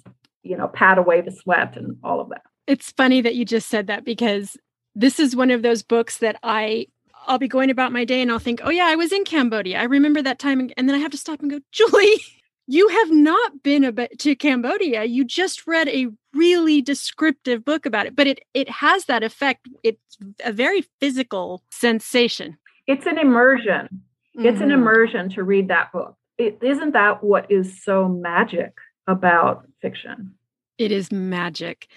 you 0.44 0.58
know 0.58 0.68
pat 0.68 0.98
away 0.98 1.22
the 1.22 1.32
sweat 1.32 1.76
and 1.76 1.98
all 2.04 2.20
of 2.20 2.30
that 2.30 2.44
it's 2.68 2.92
funny 2.92 3.22
that 3.22 3.36
you 3.36 3.46
just 3.46 3.70
said 3.70 3.88
that 3.88 4.06
because 4.06 4.56
this 4.96 5.20
is 5.20 5.36
one 5.36 5.52
of 5.52 5.62
those 5.62 5.84
books 5.84 6.18
that 6.18 6.38
I 6.44 6.88
I'll 7.28 7.38
be 7.38 7.48
going 7.48 7.70
about 7.70 7.92
my 7.92 8.04
day 8.04 8.22
and 8.22 8.32
I'll 8.32 8.40
think, 8.40 8.62
"Oh 8.64 8.70
yeah, 8.70 8.86
I 8.86 8.96
was 8.96 9.12
in 9.12 9.24
Cambodia. 9.24 9.80
I 9.80 9.84
remember 9.84 10.22
that 10.22 10.40
time." 10.40 10.72
And 10.76 10.90
then 10.90 10.96
I 10.96 11.00
have 11.00 11.12
to 11.12 11.18
stop 11.18 11.40
and 11.42 11.52
go, 11.52 11.60
"Julie, 11.72 12.20
you 12.68 12.88
have 12.88 13.12
not 13.12 13.64
been 13.64 13.96
to 14.20 14.36
Cambodia. 14.36 15.04
You 15.04 15.24
just 15.24 15.68
read 15.68 15.88
a 15.90 16.08
really 16.34 16.82
descriptive 16.82 17.64
book 17.64 17.86
about 17.86 18.06
it, 18.06 18.16
but 18.16 18.28
it 18.28 18.40
it 18.54 18.70
has 18.70 19.06
that 19.06 19.24
effect. 19.24 19.68
It's 19.84 20.18
a 20.44 20.52
very 20.52 20.84
physical 21.00 21.64
sensation. 21.72 22.58
It's 22.88 23.06
an 23.06 23.18
immersion. 23.18 24.02
Mm-hmm. 24.38 24.46
It's 24.46 24.62
an 24.62 24.70
mm-hmm. 24.70 24.80
immersion 24.80 25.30
to 25.32 25.44
read 25.44 25.68
that 25.70 25.92
book. 25.92 26.16
it, 26.38 26.60
isn't 26.62 26.92
that 26.94 27.24
what 27.24 27.52
is 27.52 27.84
so 27.84 28.08
magic 28.08 28.74
about 29.08 29.68
fiction? 29.82 30.36
It 30.78 30.92
is 30.92 31.12
magic. 31.12 31.88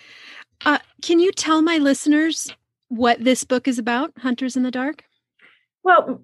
Uh, 0.65 0.79
can 1.03 1.21
you 1.21 1.33
tell 1.33 1.63
my 1.63 1.79
listeners 1.79 2.55
what 2.89 3.23
this 3.23 3.45
book 3.45 3.67
is 3.67 3.79
about, 3.79 4.13
Hunters 4.19 4.57
in 4.57 4.63
the 4.63 4.71
Dark? 4.71 5.05
Well, 5.83 6.23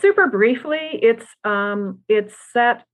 super 0.00 0.26
briefly, 0.26 0.98
it's 1.02 1.26
um, 1.44 2.00
it's 2.08 2.34
set 2.52 2.84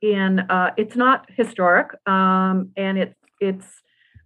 in 0.00 0.40
uh, 0.40 0.70
it's 0.76 0.96
not 0.96 1.26
historic 1.36 1.88
um, 2.06 2.70
and 2.76 2.98
it's 2.98 3.14
it's 3.40 3.66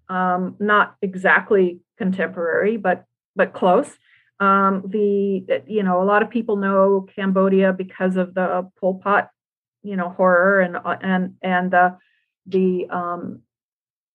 um, 0.09 0.57
not 0.59 0.97
exactly 1.03 1.81
contemporary, 1.99 2.77
but 2.77 3.05
but 3.35 3.53
close. 3.53 3.99
Um, 4.41 4.85
the 4.89 5.63
you 5.67 5.83
know 5.83 6.03
a 6.03 6.05
lot 6.05 6.23
of 6.23 6.31
people 6.31 6.57
know 6.57 7.07
Cambodia 7.15 7.73
because 7.73 8.17
of 8.17 8.35
the 8.35 8.69
Pol 8.81 9.01
Pot 9.03 9.31
you 9.83 9.97
know 9.97 10.09
horror 10.09 10.61
and 10.61 10.77
uh, 10.77 10.97
and 11.01 11.35
and 11.43 11.71
the 11.71 11.97
the 12.47 12.87
um, 12.91 13.43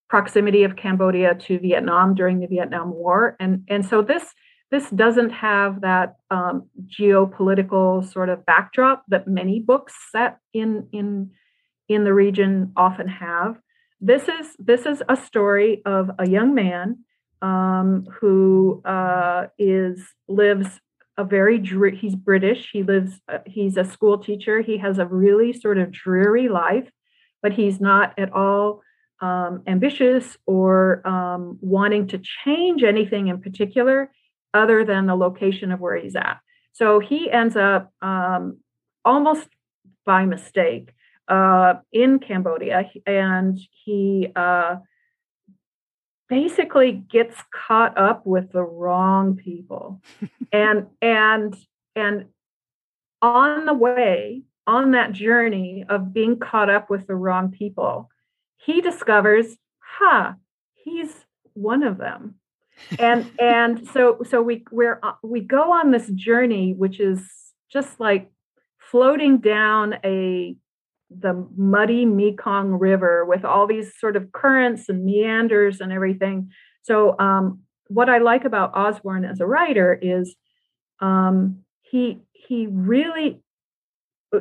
proximity 0.09 0.63
of 0.63 0.75
Cambodia 0.75 1.35
to 1.35 1.59
Vietnam 1.59 2.15
during 2.15 2.39
the 2.39 2.47
Vietnam 2.47 2.93
War, 2.93 3.35
and 3.39 3.63
and 3.69 3.85
so 3.85 4.01
this 4.01 4.33
this 4.69 4.89
doesn't 4.89 5.29
have 5.29 5.81
that 5.81 6.15
um, 6.29 6.69
geopolitical 6.85 8.05
sort 8.11 8.29
of 8.29 8.45
backdrop 8.45 9.03
that 9.07 9.27
many 9.27 9.59
books 9.59 9.93
set 10.11 10.39
in 10.53 10.87
in 10.91 11.31
in 11.87 12.03
the 12.03 12.13
region 12.13 12.73
often 12.75 13.07
have. 13.07 13.57
This 14.01 14.23
is 14.23 14.55
this 14.59 14.85
is 14.85 15.01
a 15.07 15.15
story 15.15 15.81
of 15.85 16.11
a 16.19 16.27
young 16.29 16.53
man 16.53 16.99
um, 17.41 18.05
who 18.19 18.81
uh, 18.85 19.47
is 19.57 20.03
lives 20.27 20.79
a 21.17 21.23
very 21.23 21.59
he's 21.95 22.15
British. 22.15 22.69
He 22.71 22.83
lives 22.83 23.19
uh, 23.27 23.39
he's 23.45 23.77
a 23.77 23.83
school 23.83 24.17
teacher. 24.17 24.61
He 24.61 24.77
has 24.77 24.99
a 24.99 25.05
really 25.05 25.53
sort 25.53 25.77
of 25.77 25.91
dreary 25.91 26.47
life, 26.47 26.89
but 27.41 27.53
he's 27.53 27.79
not 27.79 28.17
at 28.17 28.31
all 28.33 28.81
um, 29.19 29.63
ambitious 29.65 30.37
or 30.45 31.07
um, 31.07 31.57
wanting 31.61 32.07
to 32.07 32.21
change 32.43 32.83
anything 32.83 33.27
in 33.27 33.41
particular 33.41 34.11
other 34.53 34.85
than 34.85 35.07
the 35.07 35.15
location 35.15 35.71
of 35.71 35.79
where 35.79 35.97
he's 35.97 36.15
at. 36.15 36.37
So 36.73 36.99
he 36.99 37.31
ends 37.31 37.55
up 37.55 37.91
um, 38.01 38.59
almost 39.03 39.47
by 40.05 40.25
mistake 40.25 40.91
uh, 41.27 41.75
in 41.91 42.19
Cambodia, 42.19 42.89
and 43.05 43.59
he 43.83 44.31
uh, 44.35 44.77
basically 46.29 46.91
gets 46.91 47.35
caught 47.53 47.97
up 47.97 48.25
with 48.25 48.51
the 48.51 48.63
wrong 48.63 49.35
people, 49.35 50.01
and 50.51 50.87
and 51.01 51.55
and 51.95 52.25
on 53.21 53.65
the 53.65 53.73
way 53.73 54.43
on 54.65 54.91
that 54.91 55.13
journey 55.13 55.85
of 55.87 56.13
being 56.13 56.37
caught 56.37 56.69
up 56.69 56.89
with 56.89 57.07
the 57.07 57.15
wrong 57.15 57.51
people, 57.51 58.09
he 58.57 58.81
discovers, 58.81 59.57
huh, 59.79 60.33
he's 60.73 61.25
one 61.53 61.83
of 61.83 61.97
them. 61.97 62.35
and 62.99 63.29
and 63.39 63.87
so 63.87 64.19
so 64.29 64.41
we 64.41 64.63
we're 64.71 64.99
uh, 65.01 65.13
we 65.23 65.39
go 65.41 65.71
on 65.71 65.91
this 65.91 66.07
journey 66.09 66.73
which 66.73 66.99
is 66.99 67.27
just 67.71 67.99
like 67.99 68.29
floating 68.77 69.39
down 69.39 69.95
a 70.03 70.55
the 71.09 71.47
muddy 71.55 72.05
Mekong 72.05 72.71
River 72.71 73.25
with 73.25 73.45
all 73.45 73.67
these 73.67 73.97
sort 73.97 74.15
of 74.15 74.31
currents 74.31 74.89
and 74.89 75.05
meanders 75.05 75.79
and 75.79 75.91
everything. 75.91 76.51
So 76.83 77.17
um, 77.19 77.61
what 77.87 78.09
I 78.09 78.17
like 78.17 78.45
about 78.45 78.75
Osborne 78.75 79.25
as 79.25 79.39
a 79.39 79.45
writer 79.45 79.97
is 80.01 80.35
um, 80.99 81.59
he 81.81 82.19
he 82.33 82.67
really 82.67 83.41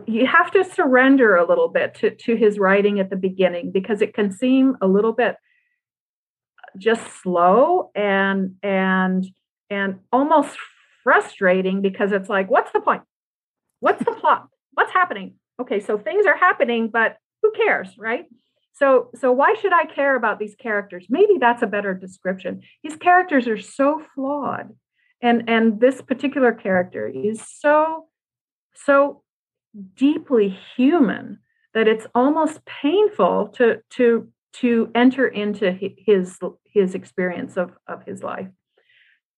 you 0.06 0.26
have 0.26 0.50
to 0.50 0.64
surrender 0.64 1.36
a 1.36 1.46
little 1.46 1.68
bit 1.68 1.94
to, 1.94 2.10
to 2.10 2.34
his 2.34 2.58
writing 2.58 2.98
at 2.98 3.08
the 3.08 3.16
beginning 3.16 3.70
because 3.70 4.02
it 4.02 4.14
can 4.14 4.32
seem 4.32 4.76
a 4.80 4.86
little 4.86 5.12
bit 5.12 5.36
just 6.76 7.02
slow 7.22 7.90
and 7.94 8.56
and 8.64 9.26
and 9.70 10.00
almost 10.12 10.58
frustrating 11.04 11.82
because 11.82 12.10
it's 12.10 12.28
like 12.28 12.50
what's 12.50 12.72
the 12.72 12.80
point? 12.80 13.02
What's 13.78 14.04
the 14.04 14.12
plot? 14.12 14.48
What's 14.72 14.92
happening 14.92 15.34
okay 15.60 15.80
so 15.80 15.98
things 15.98 16.26
are 16.26 16.36
happening 16.36 16.88
but 16.88 17.16
who 17.42 17.52
cares 17.52 17.96
right? 17.98 18.26
So 18.72 19.10
so 19.14 19.32
why 19.32 19.54
should 19.54 19.72
i 19.72 19.84
care 19.86 20.16
about 20.16 20.38
these 20.38 20.54
characters? 20.54 21.06
Maybe 21.08 21.38
that's 21.38 21.62
a 21.62 21.66
better 21.66 21.94
description. 21.94 22.62
These 22.82 22.96
characters 22.96 23.48
are 23.48 23.58
so 23.58 24.02
flawed 24.14 24.74
and 25.22 25.48
and 25.48 25.80
this 25.80 26.02
particular 26.02 26.52
character 26.52 27.06
is 27.06 27.42
so 27.46 28.06
so 28.74 29.22
deeply 29.94 30.56
human 30.76 31.38
that 31.74 31.88
it's 31.88 32.06
almost 32.14 32.64
painful 32.64 33.48
to 33.56 33.80
to 33.90 34.28
to 34.54 34.90
enter 34.94 35.26
into 35.26 35.70
his 35.70 36.38
his 36.64 36.94
experience 36.94 37.56
of 37.56 37.72
of 37.86 38.04
his 38.04 38.22
life. 38.22 38.48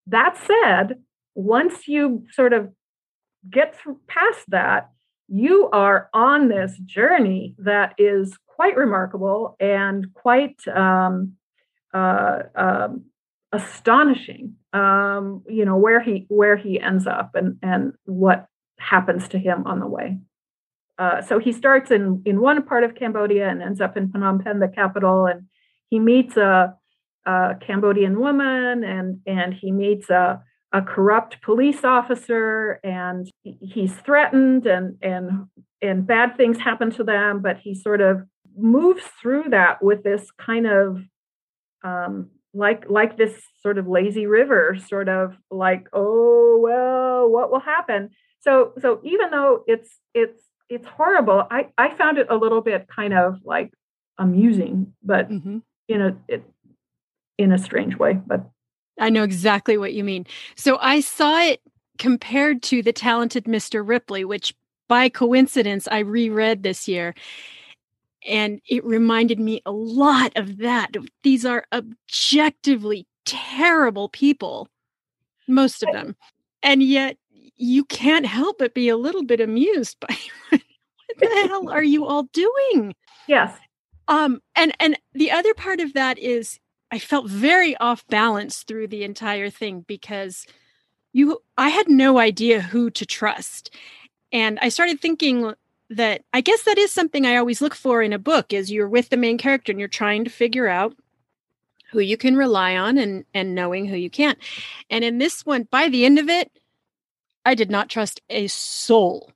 That 0.07 0.37
said 0.37 0.99
once 1.35 1.87
you 1.87 2.25
sort 2.31 2.53
of 2.53 2.69
get 3.49 3.75
through 3.75 3.99
past 4.07 4.49
that 4.49 4.89
you 5.31 5.69
are 5.71 6.09
on 6.13 6.47
this 6.47 6.77
journey 6.85 7.55
that 7.59 7.93
is 7.97 8.37
quite 8.47 8.75
remarkable 8.75 9.55
and 9.59 10.13
quite 10.13 10.59
um, 10.67 11.33
uh, 11.93 12.39
um, 12.55 13.05
astonishing. 13.51 14.55
Um, 14.73 15.43
you 15.47 15.65
know 15.65 15.77
where 15.77 15.99
he 15.99 16.25
where 16.29 16.57
he 16.57 16.79
ends 16.79 17.07
up 17.07 17.31
and 17.35 17.57
and 17.61 17.93
what 18.05 18.47
happens 18.77 19.27
to 19.29 19.39
him 19.39 19.65
on 19.65 19.79
the 19.79 19.87
way. 19.87 20.19
Uh, 20.97 21.21
so 21.21 21.39
he 21.39 21.51
starts 21.51 21.91
in 21.91 22.21
in 22.25 22.41
one 22.41 22.61
part 22.63 22.83
of 22.83 22.95
Cambodia 22.95 23.49
and 23.49 23.61
ends 23.61 23.81
up 23.81 23.97
in 23.97 24.09
Phnom 24.09 24.43
Penh, 24.43 24.59
the 24.59 24.67
capital, 24.67 25.25
and 25.25 25.47
he 25.89 25.99
meets 25.99 26.37
a, 26.37 26.75
a 27.25 27.55
Cambodian 27.61 28.19
woman 28.19 28.83
and 28.83 29.21
and 29.25 29.53
he 29.53 29.71
meets 29.71 30.09
a 30.09 30.43
a 30.71 30.81
corrupt 30.81 31.41
police 31.41 31.83
officer 31.83 32.79
and 32.83 33.29
he's 33.43 33.93
threatened 33.93 34.67
and 34.67 34.97
and 35.01 35.47
and 35.81 36.05
bad 36.05 36.37
things 36.37 36.59
happen 36.59 36.91
to 36.91 37.03
them 37.03 37.41
but 37.41 37.57
he 37.57 37.73
sort 37.73 38.01
of 38.01 38.21
moves 38.55 39.03
through 39.21 39.45
that 39.49 39.81
with 39.81 40.03
this 40.03 40.29
kind 40.37 40.67
of 40.67 41.01
um, 41.83 42.29
like 42.53 42.85
like 42.89 43.17
this 43.17 43.41
sort 43.61 43.77
of 43.77 43.87
lazy 43.87 44.25
river 44.25 44.77
sort 44.87 45.09
of 45.09 45.35
like 45.49 45.87
oh 45.93 46.59
well 46.61 47.29
what 47.29 47.51
will 47.51 47.59
happen 47.59 48.09
so 48.39 48.73
so 48.81 48.99
even 49.03 49.29
though 49.31 49.63
it's 49.67 49.99
it's 50.13 50.41
it's 50.67 50.87
horrible 50.87 51.47
i 51.51 51.67
i 51.77 51.95
found 51.95 52.17
it 52.17 52.27
a 52.29 52.35
little 52.35 52.61
bit 52.61 52.87
kind 52.87 53.13
of 53.13 53.39
like 53.43 53.71
amusing 54.17 54.93
but 55.03 55.29
mm-hmm. 55.29 55.59
in 55.87 56.01
a 56.01 56.17
it, 56.27 56.43
in 57.37 57.51
a 57.51 57.57
strange 57.57 57.95
way 57.95 58.19
but 58.25 58.49
I 58.99 59.09
know 59.09 59.23
exactly 59.23 59.77
what 59.77 59.93
you 59.93 60.03
mean. 60.03 60.25
So 60.55 60.77
I 60.81 60.99
saw 60.99 61.39
it 61.41 61.61
compared 61.97 62.61
to 62.63 62.81
The 62.81 62.93
Talented 62.93 63.45
Mr. 63.45 63.87
Ripley, 63.87 64.25
which 64.25 64.53
by 64.87 65.09
coincidence 65.09 65.87
I 65.89 65.99
reread 65.99 66.63
this 66.63 66.87
year. 66.87 67.15
And 68.27 68.59
it 68.67 68.83
reminded 68.83 69.39
me 69.39 69.61
a 69.65 69.71
lot 69.71 70.33
of 70.35 70.57
that. 70.57 70.89
These 71.23 71.45
are 71.45 71.65
objectively 71.71 73.07
terrible 73.25 74.09
people, 74.09 74.67
most 75.47 75.83
of 75.83 75.93
them. 75.93 76.15
And 76.61 76.83
yet 76.83 77.17
you 77.55 77.85
can't 77.85 78.25
help 78.25 78.57
but 78.59 78.73
be 78.73 78.89
a 78.89 78.97
little 78.97 79.23
bit 79.23 79.39
amused 79.39 79.97
by 79.99 80.17
what 80.49 80.61
the 81.19 81.47
hell 81.47 81.69
are 81.69 81.83
you 81.83 82.05
all 82.05 82.23
doing? 82.33 82.93
Yes. 83.27 83.57
Um, 84.07 84.41
and 84.55 84.73
and 84.79 84.97
the 85.13 85.31
other 85.31 85.53
part 85.53 85.79
of 85.79 85.93
that 85.93 86.17
is 86.17 86.59
I 86.91 86.99
felt 86.99 87.27
very 87.29 87.75
off 87.77 88.05
balance 88.07 88.63
through 88.63 88.87
the 88.87 89.03
entire 89.03 89.49
thing 89.49 89.81
because 89.87 90.45
you 91.13 91.41
I 91.57 91.69
had 91.69 91.89
no 91.89 92.19
idea 92.19 92.61
who 92.61 92.89
to 92.91 93.05
trust. 93.05 93.73
And 94.31 94.59
I 94.61 94.69
started 94.69 94.99
thinking 94.99 95.53
that 95.89 96.21
I 96.33 96.41
guess 96.41 96.63
that 96.63 96.77
is 96.77 96.91
something 96.91 97.25
I 97.25 97.37
always 97.37 97.61
look 97.61 97.75
for 97.75 98.01
in 98.01 98.13
a 98.13 98.19
book 98.19 98.53
is 98.53 98.71
you're 98.71 98.87
with 98.87 99.09
the 99.09 99.17
main 99.17 99.37
character 99.37 99.71
and 99.71 99.79
you're 99.79 99.87
trying 99.87 100.23
to 100.23 100.29
figure 100.29 100.67
out 100.67 100.95
who 101.91 101.99
you 101.99 102.17
can 102.17 102.35
rely 102.35 102.75
on 102.75 102.97
and 102.97 103.25
and 103.33 103.55
knowing 103.55 103.85
who 103.85 103.95
you 103.95 104.09
can't. 104.09 104.37
And 104.89 105.03
in 105.03 105.17
this 105.17 105.45
one 105.45 105.67
by 105.69 105.89
the 105.89 106.05
end 106.05 106.19
of 106.19 106.29
it 106.29 106.51
I 107.45 107.55
did 107.55 107.71
not 107.71 107.89
trust 107.89 108.21
a 108.29 108.47
soul. 108.47 109.31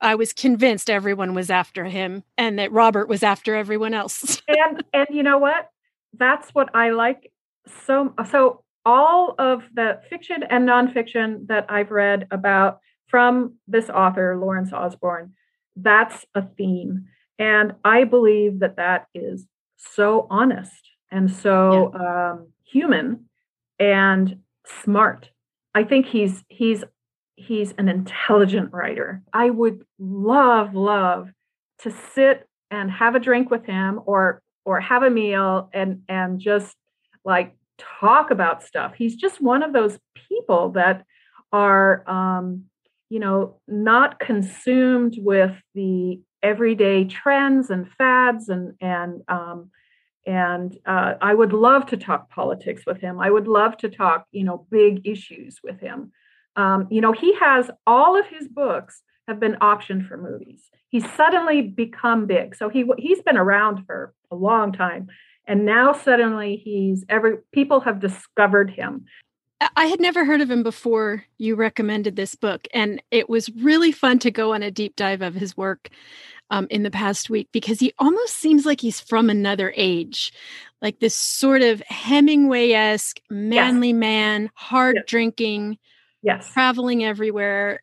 I 0.00 0.14
was 0.14 0.32
convinced 0.32 0.88
everyone 0.88 1.34
was 1.34 1.50
after 1.50 1.84
him 1.84 2.22
and 2.38 2.58
that 2.58 2.72
Robert 2.72 3.08
was 3.08 3.22
after 3.22 3.54
everyone 3.54 3.94
else. 3.94 4.40
and 4.48 4.84
and 4.92 5.06
you 5.10 5.22
know 5.22 5.38
what? 5.38 5.70
That's 6.14 6.50
what 6.50 6.74
I 6.74 6.90
like 6.90 7.32
so 7.86 8.14
so 8.30 8.64
all 8.84 9.34
of 9.38 9.62
the 9.74 10.00
fiction 10.08 10.42
and 10.42 10.68
nonfiction 10.68 11.46
that 11.48 11.66
I've 11.68 11.90
read 11.90 12.26
about 12.30 12.80
from 13.08 13.54
this 13.66 13.90
author 13.90 14.36
Lawrence 14.38 14.72
Osborne, 14.72 15.34
that's 15.76 16.24
a 16.34 16.42
theme, 16.42 17.06
and 17.38 17.74
I 17.84 18.04
believe 18.04 18.60
that 18.60 18.76
that 18.76 19.06
is 19.14 19.46
so 19.76 20.26
honest 20.30 20.90
and 21.10 21.30
so 21.30 21.92
yeah. 21.94 22.30
um, 22.30 22.48
human 22.64 23.26
and 23.78 24.38
smart. 24.66 25.30
I 25.74 25.84
think 25.84 26.06
he's 26.06 26.44
he's 26.48 26.84
he's 27.36 27.72
an 27.78 27.88
intelligent 27.88 28.72
writer. 28.72 29.22
I 29.32 29.50
would 29.50 29.84
love 29.98 30.74
love 30.74 31.30
to 31.80 31.90
sit 32.14 32.46
and 32.70 32.90
have 32.90 33.14
a 33.14 33.20
drink 33.20 33.50
with 33.50 33.64
him 33.64 34.00
or 34.04 34.42
or 34.70 34.80
have 34.80 35.02
a 35.02 35.10
meal 35.10 35.68
and 35.72 36.02
and 36.08 36.38
just 36.38 36.76
like 37.24 37.56
talk 38.00 38.30
about 38.30 38.62
stuff. 38.62 38.94
He's 38.96 39.16
just 39.16 39.40
one 39.40 39.64
of 39.64 39.72
those 39.72 39.98
people 40.28 40.70
that 40.70 41.04
are 41.52 42.08
um, 42.08 42.66
you 43.08 43.18
know 43.18 43.60
not 43.66 44.20
consumed 44.20 45.16
with 45.18 45.56
the 45.74 46.20
everyday 46.40 47.04
trends 47.04 47.68
and 47.70 47.90
fads 47.98 48.48
and 48.48 48.74
and 48.80 49.22
um, 49.26 49.70
and 50.24 50.78
uh, 50.86 51.14
I 51.20 51.34
would 51.34 51.52
love 51.52 51.86
to 51.86 51.96
talk 51.96 52.30
politics 52.30 52.84
with 52.86 53.00
him. 53.00 53.18
I 53.18 53.28
would 53.28 53.48
love 53.48 53.76
to 53.78 53.88
talk 53.88 54.26
you 54.30 54.44
know 54.44 54.68
big 54.70 55.04
issues 55.04 55.58
with 55.64 55.80
him. 55.80 56.12
Um, 56.54 56.86
you 56.92 57.00
know 57.00 57.12
he 57.12 57.34
has 57.40 57.68
all 57.88 58.16
of 58.16 58.26
his 58.26 58.46
books 58.46 59.02
have 59.30 59.40
been 59.40 59.54
optioned 59.60 60.08
for 60.08 60.16
movies. 60.16 60.68
He's 60.88 61.08
suddenly 61.14 61.62
become 61.62 62.26
big. 62.26 62.56
So 62.56 62.68
he 62.68 62.84
he's 62.98 63.22
been 63.22 63.38
around 63.38 63.86
for 63.86 64.12
a 64.30 64.36
long 64.36 64.72
time 64.72 65.08
and 65.46 65.64
now 65.64 65.92
suddenly 65.92 66.56
he's 66.56 67.04
every 67.08 67.38
people 67.52 67.80
have 67.80 68.00
discovered 68.00 68.70
him. 68.70 69.04
I 69.76 69.86
had 69.86 70.00
never 70.00 70.24
heard 70.24 70.40
of 70.40 70.50
him 70.50 70.62
before 70.62 71.24
you 71.38 71.54
recommended 71.54 72.16
this 72.16 72.34
book 72.34 72.66
and 72.74 73.00
it 73.10 73.28
was 73.28 73.50
really 73.50 73.92
fun 73.92 74.18
to 74.20 74.30
go 74.30 74.52
on 74.52 74.62
a 74.62 74.70
deep 74.70 74.96
dive 74.96 75.22
of 75.22 75.34
his 75.34 75.56
work 75.56 75.90
um, 76.50 76.66
in 76.70 76.82
the 76.82 76.90
past 76.90 77.30
week 77.30 77.48
because 77.52 77.78
he 77.78 77.92
almost 77.98 78.34
seems 78.34 78.66
like 78.66 78.80
he's 78.80 79.00
from 79.00 79.30
another 79.30 79.72
age 79.76 80.32
like 80.82 80.98
this 80.98 81.14
sort 81.14 81.62
of 81.62 81.80
Hemingway-esque 81.82 83.20
manly 83.30 83.88
yes. 83.88 83.96
man, 83.96 84.50
hard 84.54 84.96
yes. 84.96 85.04
drinking, 85.06 85.78
yes, 86.22 86.50
traveling 86.52 87.04
everywhere 87.04 87.80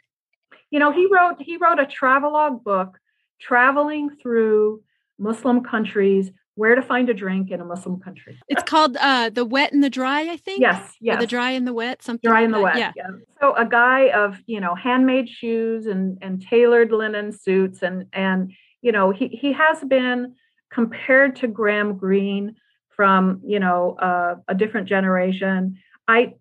you 0.72 0.80
know 0.80 0.92
he 0.92 1.08
wrote 1.12 1.36
he 1.40 1.58
wrote 1.58 1.80
a 1.80 1.86
travelogue 1.86 2.64
book 2.64 3.00
traveling 3.40 4.10
through 4.22 4.82
muslim 5.18 5.64
countries 5.64 6.32
where 6.56 6.74
to 6.74 6.82
find 6.82 7.08
a 7.10 7.14
drink 7.14 7.52
in 7.52 7.62
a 7.62 7.66
muslim 7.66 8.00
country. 8.00 8.40
It's 8.48 8.64
called 8.64 8.98
uh 8.98 9.30
the 9.30 9.46
wet 9.46 9.74
and 9.74 9.84
the 9.84 9.90
dry 9.90 10.22
i 10.22 10.38
think? 10.38 10.62
Yes 10.62 10.96
yes 11.00 11.18
or 11.18 11.20
the 11.22 11.28
dry 11.28 11.52
and 11.52 11.68
the 11.68 11.74
wet 11.74 12.02
something 12.02 12.30
dry 12.30 12.40
like 12.40 12.46
and 12.46 12.54
the 12.54 12.62
wet 12.62 12.78
yeah. 12.78 12.92
yeah. 12.96 13.10
So 13.40 13.56
a 13.56 13.66
guy 13.66 14.10
of 14.10 14.38
you 14.48 14.60
know 14.60 14.74
handmade 14.76 15.30
shoes 15.30 15.86
and 15.86 16.18
and 16.22 16.42
tailored 16.42 16.92
linen 16.92 17.32
suits 17.32 17.84
and 17.84 18.06
and 18.14 18.52
you 18.82 18.92
know 18.92 19.12
he 19.12 19.28
he 19.28 19.54
has 19.54 19.84
been 19.84 20.36
compared 20.72 21.36
to 21.38 21.48
graham 21.48 21.98
greene 21.98 22.56
from 22.98 23.40
you 23.46 23.60
know 23.60 23.96
uh, 24.00 24.36
a 24.50 24.56
different 24.56 24.90
generation. 24.90 25.78
I 26.08 26.34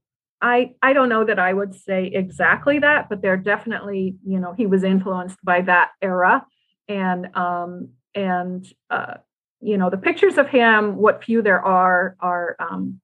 I 0.47 0.75
I 0.81 0.93
don't 0.93 1.09
know 1.09 1.25
that 1.25 1.41
I 1.41 1.53
would 1.53 1.75
say 1.75 2.07
exactly 2.07 2.79
that, 2.79 3.09
but 3.09 3.21
they're 3.21 3.37
definitely 3.37 4.17
you 4.25 4.39
know 4.39 4.55
he 4.57 4.67
was 4.67 4.85
influenced 4.85 5.39
by 5.45 5.63
that 5.63 5.91
era, 6.01 6.47
and 6.89 7.35
um 7.37 7.89
and 8.15 8.65
uh, 8.89 9.15
you 9.61 9.77
know 9.77 9.91
the 9.91 9.97
pictures 9.97 10.39
of 10.39 10.49
him, 10.49 10.97
what 10.97 11.25
few 11.25 11.43
there 11.43 11.61
are, 11.61 12.17
are 12.21 12.55
um, 12.61 13.01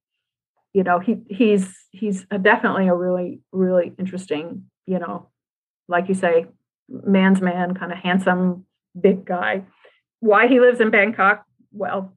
you 0.72 0.84
know 0.84 1.00
he 1.00 1.16
he's 1.28 1.74
he's 1.90 2.24
definitely 2.42 2.86
a 2.86 2.94
really 2.94 3.40
really 3.50 3.92
interesting 3.98 4.64
you 4.86 5.00
know 5.00 5.28
like 5.88 6.08
you 6.08 6.14
say 6.14 6.46
man's 6.88 7.40
man 7.40 7.74
kind 7.74 7.90
of 7.90 7.98
handsome 7.98 8.64
big 8.98 9.24
guy. 9.24 9.64
Why 10.20 10.46
he 10.46 10.60
lives 10.60 10.80
in 10.80 10.90
Bangkok? 10.90 11.44
Well, 11.72 12.14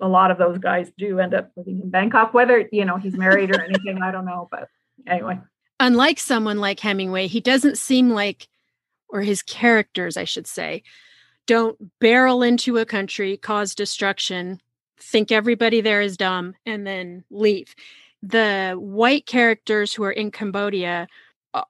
a 0.00 0.08
lot 0.08 0.30
of 0.30 0.38
those 0.38 0.58
guys 0.58 0.90
do 0.96 1.18
end 1.18 1.34
up 1.34 1.50
living 1.56 1.80
in 1.80 1.90
Bangkok, 1.90 2.34
whether 2.34 2.68
you 2.72 2.84
know 2.84 2.96
he's 2.96 3.16
married 3.16 3.54
or 3.54 3.60
anything, 3.64 4.02
I 4.02 4.10
don't 4.10 4.24
know. 4.24 4.48
But 4.50 4.68
anyway. 5.06 5.38
Unlike 5.80 6.18
someone 6.18 6.58
like 6.58 6.80
Hemingway, 6.80 7.28
he 7.28 7.40
doesn't 7.40 7.78
seem 7.78 8.10
like, 8.10 8.48
or 9.08 9.22
his 9.22 9.42
characters, 9.42 10.16
I 10.16 10.24
should 10.24 10.46
say, 10.46 10.82
don't 11.46 11.78
barrel 12.00 12.42
into 12.42 12.78
a 12.78 12.84
country, 12.84 13.36
cause 13.36 13.74
destruction, 13.74 14.60
think 15.00 15.30
everybody 15.30 15.80
there 15.80 16.00
is 16.00 16.16
dumb, 16.16 16.54
and 16.66 16.86
then 16.86 17.24
leave. 17.30 17.74
The 18.22 18.74
white 18.76 19.26
characters 19.26 19.94
who 19.94 20.02
are 20.02 20.12
in 20.12 20.32
Cambodia 20.32 21.06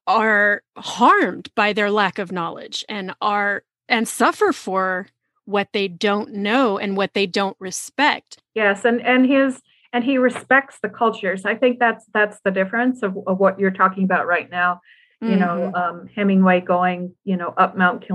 are 0.07 0.63
harmed 0.77 1.55
by 1.55 1.73
their 1.73 1.91
lack 1.91 2.19
of 2.19 2.33
knowledge 2.33 2.85
and 2.89 3.15
are 3.21 3.63
and 3.89 4.09
suffer 4.09 4.53
for 4.53 5.07
what 5.49 5.69
they 5.73 5.89
don't 5.89 6.31
know 6.35 6.77
and 6.77 6.95
what 6.95 7.15
they 7.15 7.27
don't 7.27 7.57
respect. 7.59 8.37
Yes, 8.55 8.85
and 8.85 9.01
and 9.01 9.27
his 9.27 9.63
and 9.95 10.05
he 10.05 10.19
respects 10.19 10.79
the 10.83 10.91
cultures. 10.91 11.47
I 11.47 11.55
think 11.55 11.79
that's 11.79 12.05
that's 12.13 12.39
the 12.45 12.51
difference 12.51 13.03
of, 13.03 13.17
of 13.27 13.39
what 13.39 13.59
you're 13.59 13.71
talking 13.71 14.05
about 14.05 14.27
right 14.27 14.51
now. 14.51 14.81
You 15.23 15.31
mm-hmm. 15.31 15.41
know, 15.41 15.73
um, 15.75 16.09
Hemingway 16.15 16.61
going, 16.61 17.15
you 17.25 17.37
know, 17.37 17.55
up 17.57 17.77
Mount 17.77 18.07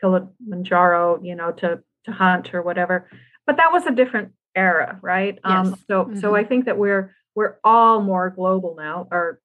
Kilimanjaro, 0.00 1.20
you 1.22 1.34
know, 1.34 1.50
to 1.52 1.80
to 2.04 2.12
hunt 2.12 2.54
or 2.54 2.62
whatever. 2.62 3.10
But 3.46 3.56
that 3.56 3.72
was 3.72 3.84
a 3.86 3.90
different 3.90 4.32
era, 4.54 5.00
right? 5.02 5.40
Um, 5.42 5.64
yes. 5.64 5.72
Um, 5.74 5.84
so 5.88 6.04
mm-hmm. 6.04 6.20
so 6.20 6.36
I 6.36 6.44
think 6.44 6.66
that 6.66 6.78
we're 6.78 7.16
we're 7.34 7.56
all 7.64 8.00
more 8.00 8.30
global 8.30 8.76
now, 8.78 9.08
or 9.10 9.40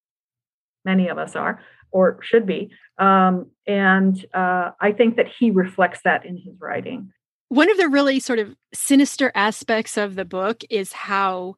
many 0.86 1.08
of 1.08 1.18
us 1.18 1.36
are, 1.36 1.60
or 1.90 2.20
should 2.22 2.46
be. 2.46 2.70
Um, 3.00 3.48
and 3.66 4.24
uh, 4.32 4.72
I 4.80 4.92
think 4.92 5.18
that 5.18 5.28
he 5.28 5.50
reflects 5.50 6.02
that 6.04 6.24
in 6.24 6.38
his 6.38 6.54
writing. 6.60 7.12
One 7.50 7.70
of 7.70 7.78
the 7.78 7.90
really 7.90 8.20
sort 8.20 8.40
of 8.40 8.56
sinister 8.74 9.32
aspects 9.36 9.98
of 9.98 10.16
the 10.16 10.26
book 10.26 10.64
is 10.70 10.92
how 10.92 11.56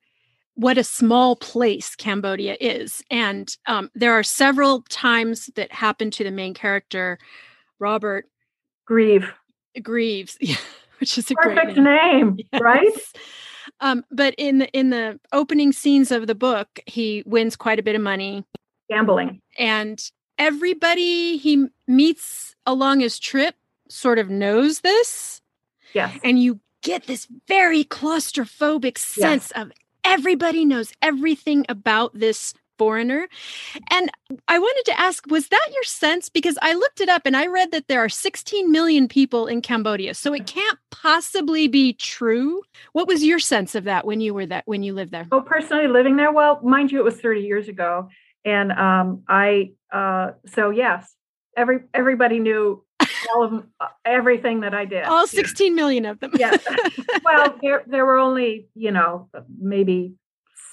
what 0.58 0.78
a 0.78 0.84
small 0.84 1.36
place 1.36 1.96
Cambodia 1.96 2.58
is. 2.60 3.04
And 3.12 3.56
um, 3.68 3.92
there 3.94 4.14
are 4.14 4.24
several 4.24 4.82
times 4.90 5.52
that 5.56 5.72
happen 5.72 6.10
to 6.12 6.24
the 6.24 6.32
main 6.32 6.56
character, 6.56 7.20
Robert 7.80 8.26
Grieve. 8.86 9.32
Greaves, 9.82 10.38
which 11.00 11.18
is 11.20 11.30
a 11.30 11.36
perfect 11.36 11.76
great 11.76 11.78
name, 11.78 12.36
name 12.36 12.38
yes. 12.52 12.62
right? 12.62 12.94
Um, 13.80 14.04
but 14.10 14.34
in 14.40 14.58
the 14.58 14.70
in 14.72 14.90
the 14.90 15.20
opening 15.32 15.72
scenes 15.72 16.12
of 16.12 16.26
the 16.26 16.34
book, 16.34 16.80
he 16.88 17.22
wins 17.28 17.56
quite 17.56 17.78
a 17.78 17.84
bit 17.84 17.96
of 17.96 18.02
money 18.02 18.44
gambling, 18.90 19.40
and 19.60 20.02
everybody 20.40 21.38
he 21.38 21.68
meets 21.88 22.56
along 22.66 23.02
his 23.02 23.20
trip 23.20 23.54
sort 23.88 24.18
of 24.18 24.32
knows 24.32 24.80
this. 24.80 25.42
Yes. 25.98 26.20
And 26.24 26.42
you 26.42 26.60
get 26.84 27.08
this 27.08 27.28
very 27.48 27.84
claustrophobic 27.84 28.98
sense 29.00 29.52
yes. 29.56 29.64
of 29.64 29.72
everybody 30.04 30.64
knows 30.64 30.94
everything 31.02 31.66
about 31.68 32.18
this 32.18 32.54
foreigner. 32.78 33.28
And 33.90 34.12
I 34.48 34.60
wanted 34.60 34.86
to 34.86 35.00
ask, 35.00 35.26
was 35.28 35.48
that 35.48 35.68
your 35.74 35.84
sense? 35.84 36.30
Because 36.30 36.58
I 36.62 36.74
looked 36.74 37.02
it 37.02 37.10
up 37.10 37.24
and 37.26 37.36
I 37.36 37.48
read 37.48 37.72
that 37.72 37.88
there 37.88 38.00
are 38.00 38.10
16 38.10 38.72
million 38.72 39.08
people 39.08 39.48
in 39.48 39.64
Cambodia. 39.64 40.14
So 40.14 40.34
it 40.34 40.46
can't 40.46 40.78
possibly 40.92 41.68
be 41.68 41.94
true. 41.94 42.62
What 42.94 43.08
was 43.08 43.24
your 43.24 43.40
sense 43.40 43.74
of 43.74 43.86
that 43.86 44.06
when 44.06 44.22
you 44.22 44.36
were 44.36 44.46
that 44.46 44.64
when 44.68 44.84
you 44.84 44.94
lived 44.94 45.12
there? 45.12 45.28
Oh, 45.32 45.42
personally 45.42 45.88
living 45.88 46.16
there? 46.16 46.32
Well, 46.32 46.60
mind 46.62 46.92
you, 46.92 47.00
it 47.00 47.04
was 47.06 47.20
30 47.20 47.42
years 47.42 47.68
ago. 47.68 48.10
And 48.46 48.72
um, 48.72 49.24
I 49.28 49.72
uh, 49.92 50.34
so 50.46 50.70
yes, 50.70 51.12
every 51.58 51.80
everybody 51.94 52.40
knew 52.40 52.84
all 53.34 53.44
of 53.44 53.52
them, 53.52 53.72
uh, 53.80 53.88
everything 54.06 54.62
that 54.62 54.74
I 54.74 54.86
did. 54.86 55.04
All 55.04 55.28
16 55.28 55.76
million 55.76 56.06
of 56.06 56.20
them. 56.20 56.32
yes. 56.38 56.64
Well, 57.24 57.58
there 57.62 57.84
there 57.88 58.06
were 58.06 58.20
only 58.20 58.70
you 58.74 58.92
know 58.92 59.30
maybe 59.60 60.14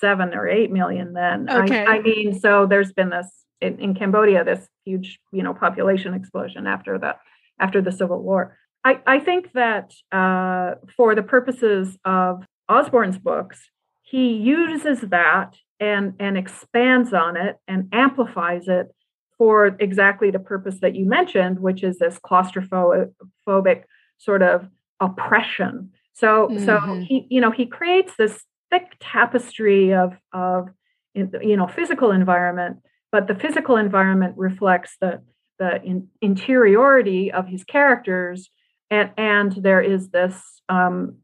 seven 0.01 0.35
or 0.35 0.49
eight 0.49 0.71
million 0.71 1.13
then. 1.13 1.51
Okay. 1.51 1.85
I, 1.85 1.97
I 1.97 2.01
mean, 2.01 2.39
so 2.39 2.67
there's 2.67 2.93
been 2.93 3.11
this 3.11 3.29
in, 3.61 3.79
in, 3.81 3.95
Cambodia 3.95 4.45
this 4.45 4.69
huge 4.85 5.19
you 5.33 5.43
know 5.43 5.53
population 5.53 6.15
explosion 6.15 6.67
after 6.67 6.99
the 6.99 7.17
after 7.59 7.81
the 7.81 7.91
civil 7.91 8.23
war. 8.23 8.57
I 8.85 9.01
I 9.07 9.19
think 9.19 9.53
that 9.53 9.95
uh, 10.13 10.75
for 10.97 11.15
the 11.15 11.23
purposes 11.23 11.99
of 12.05 12.45
Osborne's 12.69 13.19
books, 13.19 13.69
he 14.03 14.35
uses 14.35 15.01
that 15.01 15.57
and 15.81 16.15
and 16.21 16.39
expands 16.39 17.13
on 17.13 17.37
it 17.37 17.57
and 17.67 17.89
amplifies 17.93 18.69
it 18.69 18.94
for 19.39 19.77
exactly 19.79 20.31
the 20.31 20.39
purpose 20.39 20.81
that 20.81 20.95
you 20.95 21.07
mentioned, 21.07 21.61
which 21.61 21.83
is 21.83 21.99
this 21.99 22.19
claustrophobic 22.19 23.85
sort 24.19 24.43
of 24.43 24.69
oppression. 25.01 25.91
So, 26.13 26.49
mm-hmm. 26.49 26.65
so 26.65 27.05
he, 27.07 27.27
you 27.31 27.41
know, 27.41 27.51
he 27.51 27.67
creates 27.67 28.15
this 28.17 28.45
thick 28.71 28.97
tapestry 29.01 29.93
of 29.93 30.15
of 30.33 30.69
you 31.15 31.57
know 31.57 31.67
physical 31.67 32.11
environment, 32.11 32.79
but 33.13 33.29
the 33.29 33.35
physical 33.35 33.77
environment 33.77 34.35
reflects 34.37 34.97
the 35.01 35.23
the 35.59 35.83
in, 35.83 36.09
interiority 36.21 37.33
of 37.33 37.47
his 37.47 37.65
characters, 37.65 38.51
and 38.91 39.11
and 39.17 39.53
there 39.53 39.81
is 39.81 40.09
this 40.11 40.41
um, 40.69 41.17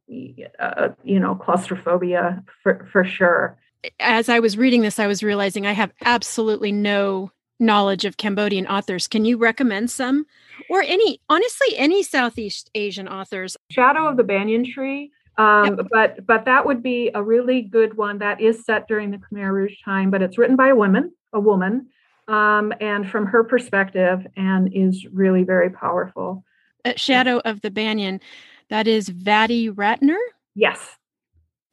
uh, 0.59 0.89
you 1.05 1.21
know 1.21 1.35
claustrophobia 1.35 2.43
for 2.63 2.89
for 2.93 3.05
sure. 3.05 3.59
As 3.99 4.29
I 4.29 4.41
was 4.41 4.59
reading 4.59 4.83
this, 4.83 4.99
I 4.99 5.07
was 5.07 5.23
realizing 5.23 5.67
I 5.67 5.73
have 5.73 5.93
absolutely 6.05 6.71
no 6.71 7.31
knowledge 7.61 8.05
of 8.05 8.17
Cambodian 8.17 8.67
authors. 8.67 9.07
Can 9.07 9.25
you 9.25 9.37
recommend 9.37 9.91
some? 9.91 10.27
Or 10.69 10.83
any, 10.83 11.21
honestly, 11.29 11.77
any 11.77 12.03
Southeast 12.03 12.71
Asian 12.75 13.07
authors? 13.07 13.57
Shadow 13.71 14.09
of 14.09 14.17
the 14.17 14.25
Banyan 14.25 14.65
Tree. 14.65 15.13
Um, 15.39 15.77
yep. 15.77 15.87
But 15.91 16.27
but 16.27 16.45
that 16.45 16.67
would 16.67 16.83
be 16.83 17.11
a 17.15 17.23
really 17.23 17.63
good 17.63 17.97
one. 17.97 18.19
That 18.19 18.41
is 18.41 18.65
set 18.65 18.89
during 18.89 19.11
the 19.11 19.19
Khmer 19.19 19.53
Rouge 19.53 19.77
time, 19.85 20.11
but 20.11 20.21
it's 20.21 20.37
written 20.37 20.57
by 20.57 20.69
a 20.69 20.75
woman, 20.75 21.13
a 21.33 21.41
woman, 21.41 21.87
um, 22.29 22.75
and 22.81 23.09
from 23.09 23.27
her 23.27 23.45
perspective, 23.45 24.27
and 24.37 24.71
is 24.75 25.07
really 25.07 25.45
very 25.45 25.71
powerful. 25.71 26.45
uh, 26.85 26.93
Shadow 26.97 27.41
of 27.45 27.61
the 27.61 27.71
Banyan. 27.71 28.21
That 28.69 28.87
is 28.87 29.09
Vaddey 29.09 29.71
Ratner. 29.71 30.19
Yes. 30.55 30.97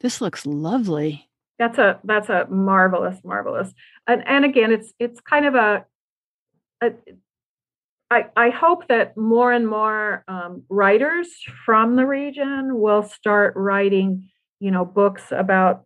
This 0.00 0.20
looks 0.20 0.46
lovely. 0.46 1.27
That's 1.58 1.78
a 1.78 1.98
that's 2.04 2.28
a 2.28 2.46
marvelous, 2.48 3.18
marvelous. 3.24 3.72
And 4.06 4.26
and 4.26 4.44
again, 4.44 4.72
it's 4.72 4.92
it's 4.98 5.20
kind 5.20 5.46
of 5.46 5.54
a, 5.54 5.84
a 6.82 6.92
I, 8.10 8.26
I 8.36 8.50
hope 8.50 8.88
that 8.88 9.16
more 9.16 9.52
and 9.52 9.68
more 9.68 10.24
um, 10.28 10.62
writers 10.68 11.28
from 11.66 11.96
the 11.96 12.06
region 12.06 12.78
will 12.78 13.02
start 13.02 13.52
writing, 13.54 14.30
you 14.60 14.70
know, 14.70 14.84
books 14.84 15.24
about 15.30 15.84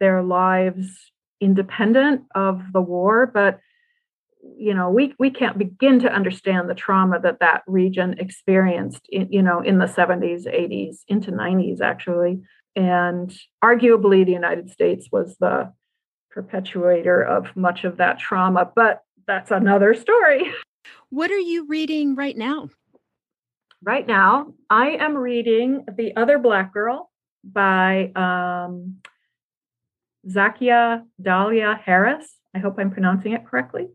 their 0.00 0.22
lives 0.22 1.12
independent 1.40 2.22
of 2.34 2.62
the 2.72 2.80
war. 2.80 3.26
But 3.26 3.60
you 4.58 4.74
know, 4.74 4.90
we 4.90 5.14
we 5.18 5.30
can't 5.30 5.58
begin 5.58 5.98
to 6.00 6.12
understand 6.12 6.70
the 6.70 6.74
trauma 6.74 7.18
that 7.20 7.40
that 7.40 7.62
region 7.66 8.16
experienced, 8.18 9.08
in, 9.10 9.32
you 9.32 9.42
know, 9.42 9.60
in 9.60 9.78
the 9.78 9.86
70s, 9.86 10.46
80s, 10.46 10.98
into 11.08 11.32
90s 11.32 11.80
actually, 11.80 12.40
and 12.76 13.34
arguably 13.64 14.24
the 14.24 14.32
United 14.32 14.70
States 14.70 15.08
was 15.10 15.36
the 15.40 15.72
perpetuator 16.30 17.22
of 17.22 17.56
much 17.56 17.84
of 17.84 17.96
that 17.96 18.18
trauma. 18.18 18.70
But 18.76 19.02
that's 19.26 19.50
another 19.50 19.94
story. 19.94 20.52
What 21.10 21.30
are 21.30 21.38
you 21.38 21.66
reading 21.66 22.16
right 22.16 22.36
now? 22.36 22.68
Right 23.82 24.06
now, 24.06 24.54
I 24.68 24.90
am 24.90 25.16
reading 25.16 25.84
The 25.96 26.16
Other 26.16 26.38
Black 26.38 26.72
Girl 26.72 27.10
by 27.44 28.12
um, 28.16 28.96
Zakiya 30.28 31.04
Dalia 31.22 31.80
Harris. 31.80 32.26
I 32.54 32.58
hope 32.58 32.76
I'm 32.78 32.90
pronouncing 32.90 33.32
it 33.32 33.46
correctly. 33.46 33.88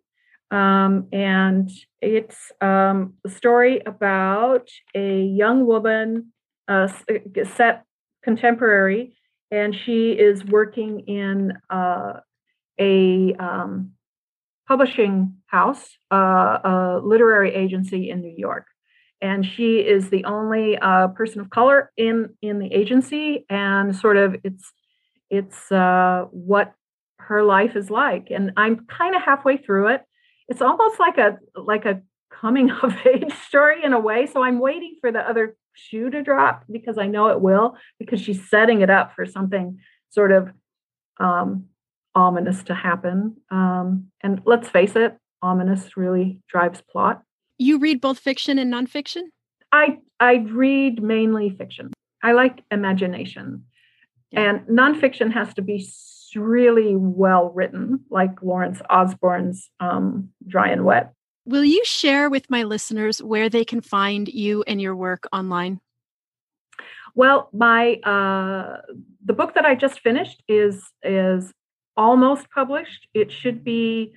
Um, 0.51 1.07
and 1.11 1.69
it's 2.01 2.51
um, 2.61 3.15
a 3.25 3.29
story 3.29 3.81
about 3.85 4.69
a 4.95 5.23
young 5.23 5.65
woman 5.65 6.31
uh, 6.67 6.87
set 7.55 7.85
contemporary, 8.23 9.15
and 9.49 9.75
she 9.75 10.11
is 10.11 10.43
working 10.45 11.01
in 11.01 11.53
uh, 11.69 12.19
a 12.79 13.33
um, 13.35 13.91
publishing 14.67 15.35
house, 15.47 15.97
uh, 16.11 16.59
a 16.63 17.01
literary 17.03 17.53
agency 17.53 18.09
in 18.09 18.21
New 18.21 18.33
York. 18.35 18.65
And 19.21 19.45
she 19.45 19.79
is 19.79 20.09
the 20.09 20.25
only 20.25 20.77
uh, 20.77 21.09
person 21.09 21.41
of 21.41 21.49
color 21.49 21.91
in 21.95 22.29
in 22.41 22.57
the 22.57 22.73
agency, 22.73 23.45
and 23.49 23.95
sort 23.95 24.17
of 24.17 24.35
it's 24.43 24.71
it's 25.29 25.71
uh, 25.71 26.25
what 26.31 26.73
her 27.19 27.43
life 27.43 27.75
is 27.75 27.89
like. 27.91 28.29
And 28.31 28.51
I'm 28.57 28.85
kind 28.87 29.15
of 29.15 29.21
halfway 29.21 29.57
through 29.57 29.89
it. 29.89 30.01
It's 30.47 30.61
almost 30.61 30.99
like 30.99 31.17
a 31.19 31.37
like 31.55 31.85
a 31.85 32.01
coming 32.31 32.71
of 32.71 32.95
age 33.05 33.33
story 33.47 33.83
in 33.83 33.93
a 33.93 33.99
way. 33.99 34.25
So 34.25 34.43
I'm 34.43 34.59
waiting 34.59 34.95
for 35.01 35.11
the 35.11 35.19
other 35.19 35.55
shoe 35.73 36.09
to 36.09 36.21
drop 36.21 36.63
because 36.71 36.97
I 36.97 37.07
know 37.07 37.27
it 37.27 37.41
will 37.41 37.75
because 37.99 38.21
she's 38.21 38.49
setting 38.49 38.81
it 38.81 38.89
up 38.89 39.13
for 39.15 39.25
something 39.25 39.79
sort 40.09 40.31
of 40.31 40.49
um, 41.19 41.65
ominous 42.15 42.63
to 42.63 42.75
happen. 42.75 43.37
Um, 43.49 44.07
and 44.21 44.41
let's 44.45 44.67
face 44.69 44.95
it, 44.95 45.17
ominous 45.41 45.95
really 45.97 46.39
drives 46.47 46.81
plot. 46.81 47.21
You 47.57 47.79
read 47.79 48.01
both 48.01 48.19
fiction 48.19 48.57
and 48.59 48.73
nonfiction? 48.73 49.23
I 49.71 49.99
I 50.19 50.35
read 50.35 51.01
mainly 51.01 51.49
fiction. 51.49 51.91
I 52.23 52.33
like 52.33 52.63
imagination. 52.71 53.65
And 54.33 54.61
nonfiction 54.61 55.33
has 55.33 55.53
to 55.55 55.61
be 55.61 55.85
really 56.35 56.95
well 56.95 57.51
written, 57.53 58.05
like 58.09 58.41
Lawrence 58.41 58.81
Osborne's 58.89 59.69
um, 59.79 60.29
Dry 60.47 60.69
and 60.69 60.85
Wet. 60.85 61.11
Will 61.45 61.63
you 61.63 61.83
share 61.85 62.29
with 62.29 62.49
my 62.49 62.63
listeners 62.63 63.21
where 63.21 63.49
they 63.49 63.65
can 63.65 63.81
find 63.81 64.27
you 64.27 64.63
and 64.67 64.81
your 64.81 64.95
work 64.95 65.27
online? 65.33 65.79
Well, 67.15 67.49
my 67.51 67.95
uh, 67.95 68.81
the 69.25 69.33
book 69.33 69.55
that 69.55 69.65
I 69.65 69.75
just 69.75 69.99
finished 69.99 70.41
is 70.47 70.83
is 71.03 71.51
almost 71.97 72.49
published. 72.51 73.07
It 73.13 73.31
should 73.31 73.63
be 73.63 74.13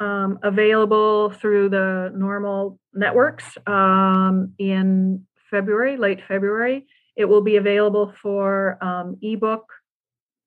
um, 0.00 0.38
available 0.42 1.30
through 1.30 1.68
the 1.68 2.12
normal 2.14 2.78
networks 2.94 3.44
um, 3.66 4.54
in 4.58 5.26
February, 5.50 5.96
late 5.96 6.20
February. 6.26 6.86
It 7.16 7.26
will 7.26 7.42
be 7.42 7.56
available 7.56 8.14
for 8.22 8.82
um, 8.82 9.18
ebook 9.20 9.70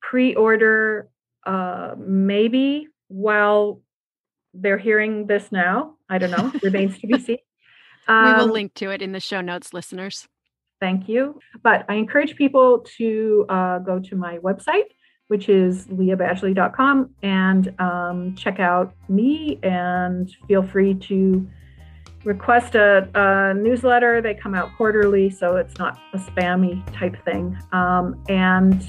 pre-order, 0.02 1.10
uh, 1.46 1.96
maybe 1.98 2.88
while 3.08 3.82
they're 4.56 4.78
hearing 4.78 5.28
this 5.28 5.52
now. 5.52 5.96
I 6.10 6.18
don't 6.18 6.32
know. 6.32 6.52
Remains 6.64 6.98
to 7.00 7.08
be 7.08 7.20
seen. 7.20 7.38
we 8.08 8.14
will 8.14 8.42
um, 8.42 8.52
link 8.52 8.74
to 8.76 8.92
it 8.92 9.02
in 9.02 9.12
the 9.12 9.20
show 9.20 9.42
notes, 9.42 9.74
listeners. 9.74 10.28
Thank 10.80 11.08
you. 11.08 11.40
But 11.64 11.86
I 11.90 11.96
encourage 11.96 12.36
people 12.36 12.86
to 12.98 13.46
uh, 13.50 13.80
go 13.80 14.00
to 14.00 14.16
my 14.16 14.38
website, 14.40 14.86
which 15.28 15.50
is 15.50 15.88
lyabadgley.com, 15.88 17.12
and 17.24 17.74
um, 17.80 18.36
check 18.36 18.60
out 18.60 18.94
me 19.10 19.60
and 19.64 20.30
feel 20.48 20.64
free 20.64 20.94
to 20.94 21.48
request 22.24 22.76
a, 22.76 23.10
a, 23.16 23.54
newsletter. 23.54 24.22
They 24.22 24.34
come 24.34 24.54
out 24.54 24.76
quarterly, 24.76 25.30
so 25.30 25.56
it's 25.56 25.78
not 25.78 26.00
a 26.14 26.18
spammy 26.18 26.84
type 26.94 27.24
thing. 27.24 27.58
Um, 27.72 28.22
and 28.28 28.84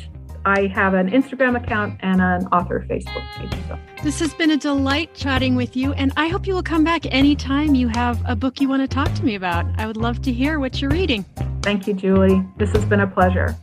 I 0.47 0.69
have 0.69 0.95
an 0.95 1.11
Instagram 1.11 1.61
account 1.61 1.99
and 2.01 2.23
an 2.23 2.47
author 2.47 2.87
Facebook 2.89 3.27
page. 3.35 3.53
So. 3.67 3.77
This 4.05 4.21
has 4.21 4.33
been 4.33 4.53
a 4.53 4.57
delight 4.57 5.13
chatting 5.13 5.57
with 5.57 5.77
you, 5.77 5.93
and 5.95 6.13
I 6.17 6.29
hope 6.29 6.47
you 6.47 6.55
will 6.55 6.63
come 6.63 6.85
back 6.85 7.05
anytime 7.13 7.75
you 7.75 7.89
have 7.89 8.23
a 8.25 8.37
book 8.37 8.61
you 8.61 8.69
want 8.69 8.83
to 8.83 8.89
talk 8.89 9.13
to 9.15 9.25
me 9.25 9.35
about. 9.35 9.67
I 9.77 9.89
would 9.89 9.97
love 9.97 10.23
to 10.23 10.33
hear 10.33 10.61
what 10.61 10.81
you're 10.81 10.93
reading. 10.93 11.25
Thank 11.63 11.89
you, 11.89 11.95
Julie. 11.95 12.47
This 12.59 12.71
has 12.71 12.85
been 12.85 13.01
a 13.01 13.09
pleasure. 13.09 13.57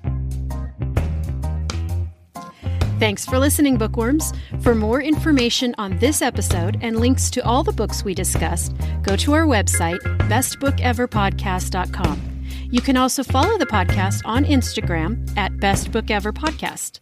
Thanks 3.00 3.26
for 3.26 3.40
listening, 3.40 3.78
bookworms. 3.78 4.34
For 4.60 4.76
more 4.76 5.02
information 5.02 5.74
on 5.78 5.98
this 6.00 6.22
episode 6.22 6.80
and 6.82 7.00
links 7.00 7.30
to 7.32 7.42
all 7.46 7.64
the 7.64 7.72
books 7.72 8.04
we 8.04 8.14
discussed, 8.14 8.76
go 9.04 9.16
to 9.16 9.32
our 9.32 9.46
website, 9.46 10.00
bestbookeverpodcast.com. 10.28 12.33
You 12.74 12.82
can 12.82 12.98
also 12.98 13.22
follow 13.22 13.60
the 13.60 13.68
podcast 13.68 14.24
on 14.26 14.46
Instagram 14.46 15.32
at 15.38 15.60
Best 15.60 15.92
Book 15.92 16.10
Ever 16.10 16.34
Podcast. 16.34 17.02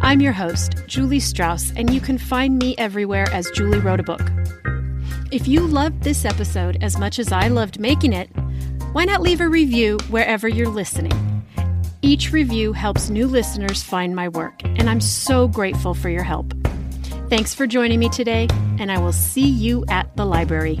I'm 0.00 0.20
your 0.20 0.32
host, 0.32 0.74
Julie 0.86 1.18
Strauss, 1.18 1.72
and 1.74 1.92
you 1.92 2.00
can 2.00 2.18
find 2.18 2.56
me 2.56 2.76
everywhere 2.78 3.26
as 3.32 3.50
Julie 3.50 3.80
Wrote 3.80 3.98
a 3.98 4.04
Book. 4.04 4.20
If 5.32 5.48
you 5.48 5.62
loved 5.66 6.04
this 6.04 6.24
episode 6.24 6.78
as 6.82 7.00
much 7.00 7.18
as 7.18 7.32
I 7.32 7.48
loved 7.48 7.80
making 7.80 8.12
it, 8.12 8.28
why 8.92 9.06
not 9.06 9.20
leave 9.20 9.40
a 9.40 9.48
review 9.48 9.98
wherever 10.08 10.46
you're 10.46 10.68
listening? 10.68 11.42
Each 12.00 12.30
review 12.30 12.72
helps 12.72 13.10
new 13.10 13.26
listeners 13.26 13.82
find 13.82 14.14
my 14.14 14.28
work, 14.28 14.62
and 14.62 14.88
I'm 14.88 15.00
so 15.00 15.48
grateful 15.48 15.94
for 15.94 16.10
your 16.10 16.22
help. 16.22 16.54
Thanks 17.28 17.54
for 17.54 17.66
joining 17.66 17.98
me 17.98 18.08
today, 18.08 18.46
and 18.78 18.92
I 18.92 18.98
will 18.98 19.10
see 19.10 19.48
you 19.48 19.84
at 19.88 20.16
the 20.16 20.24
library. 20.24 20.78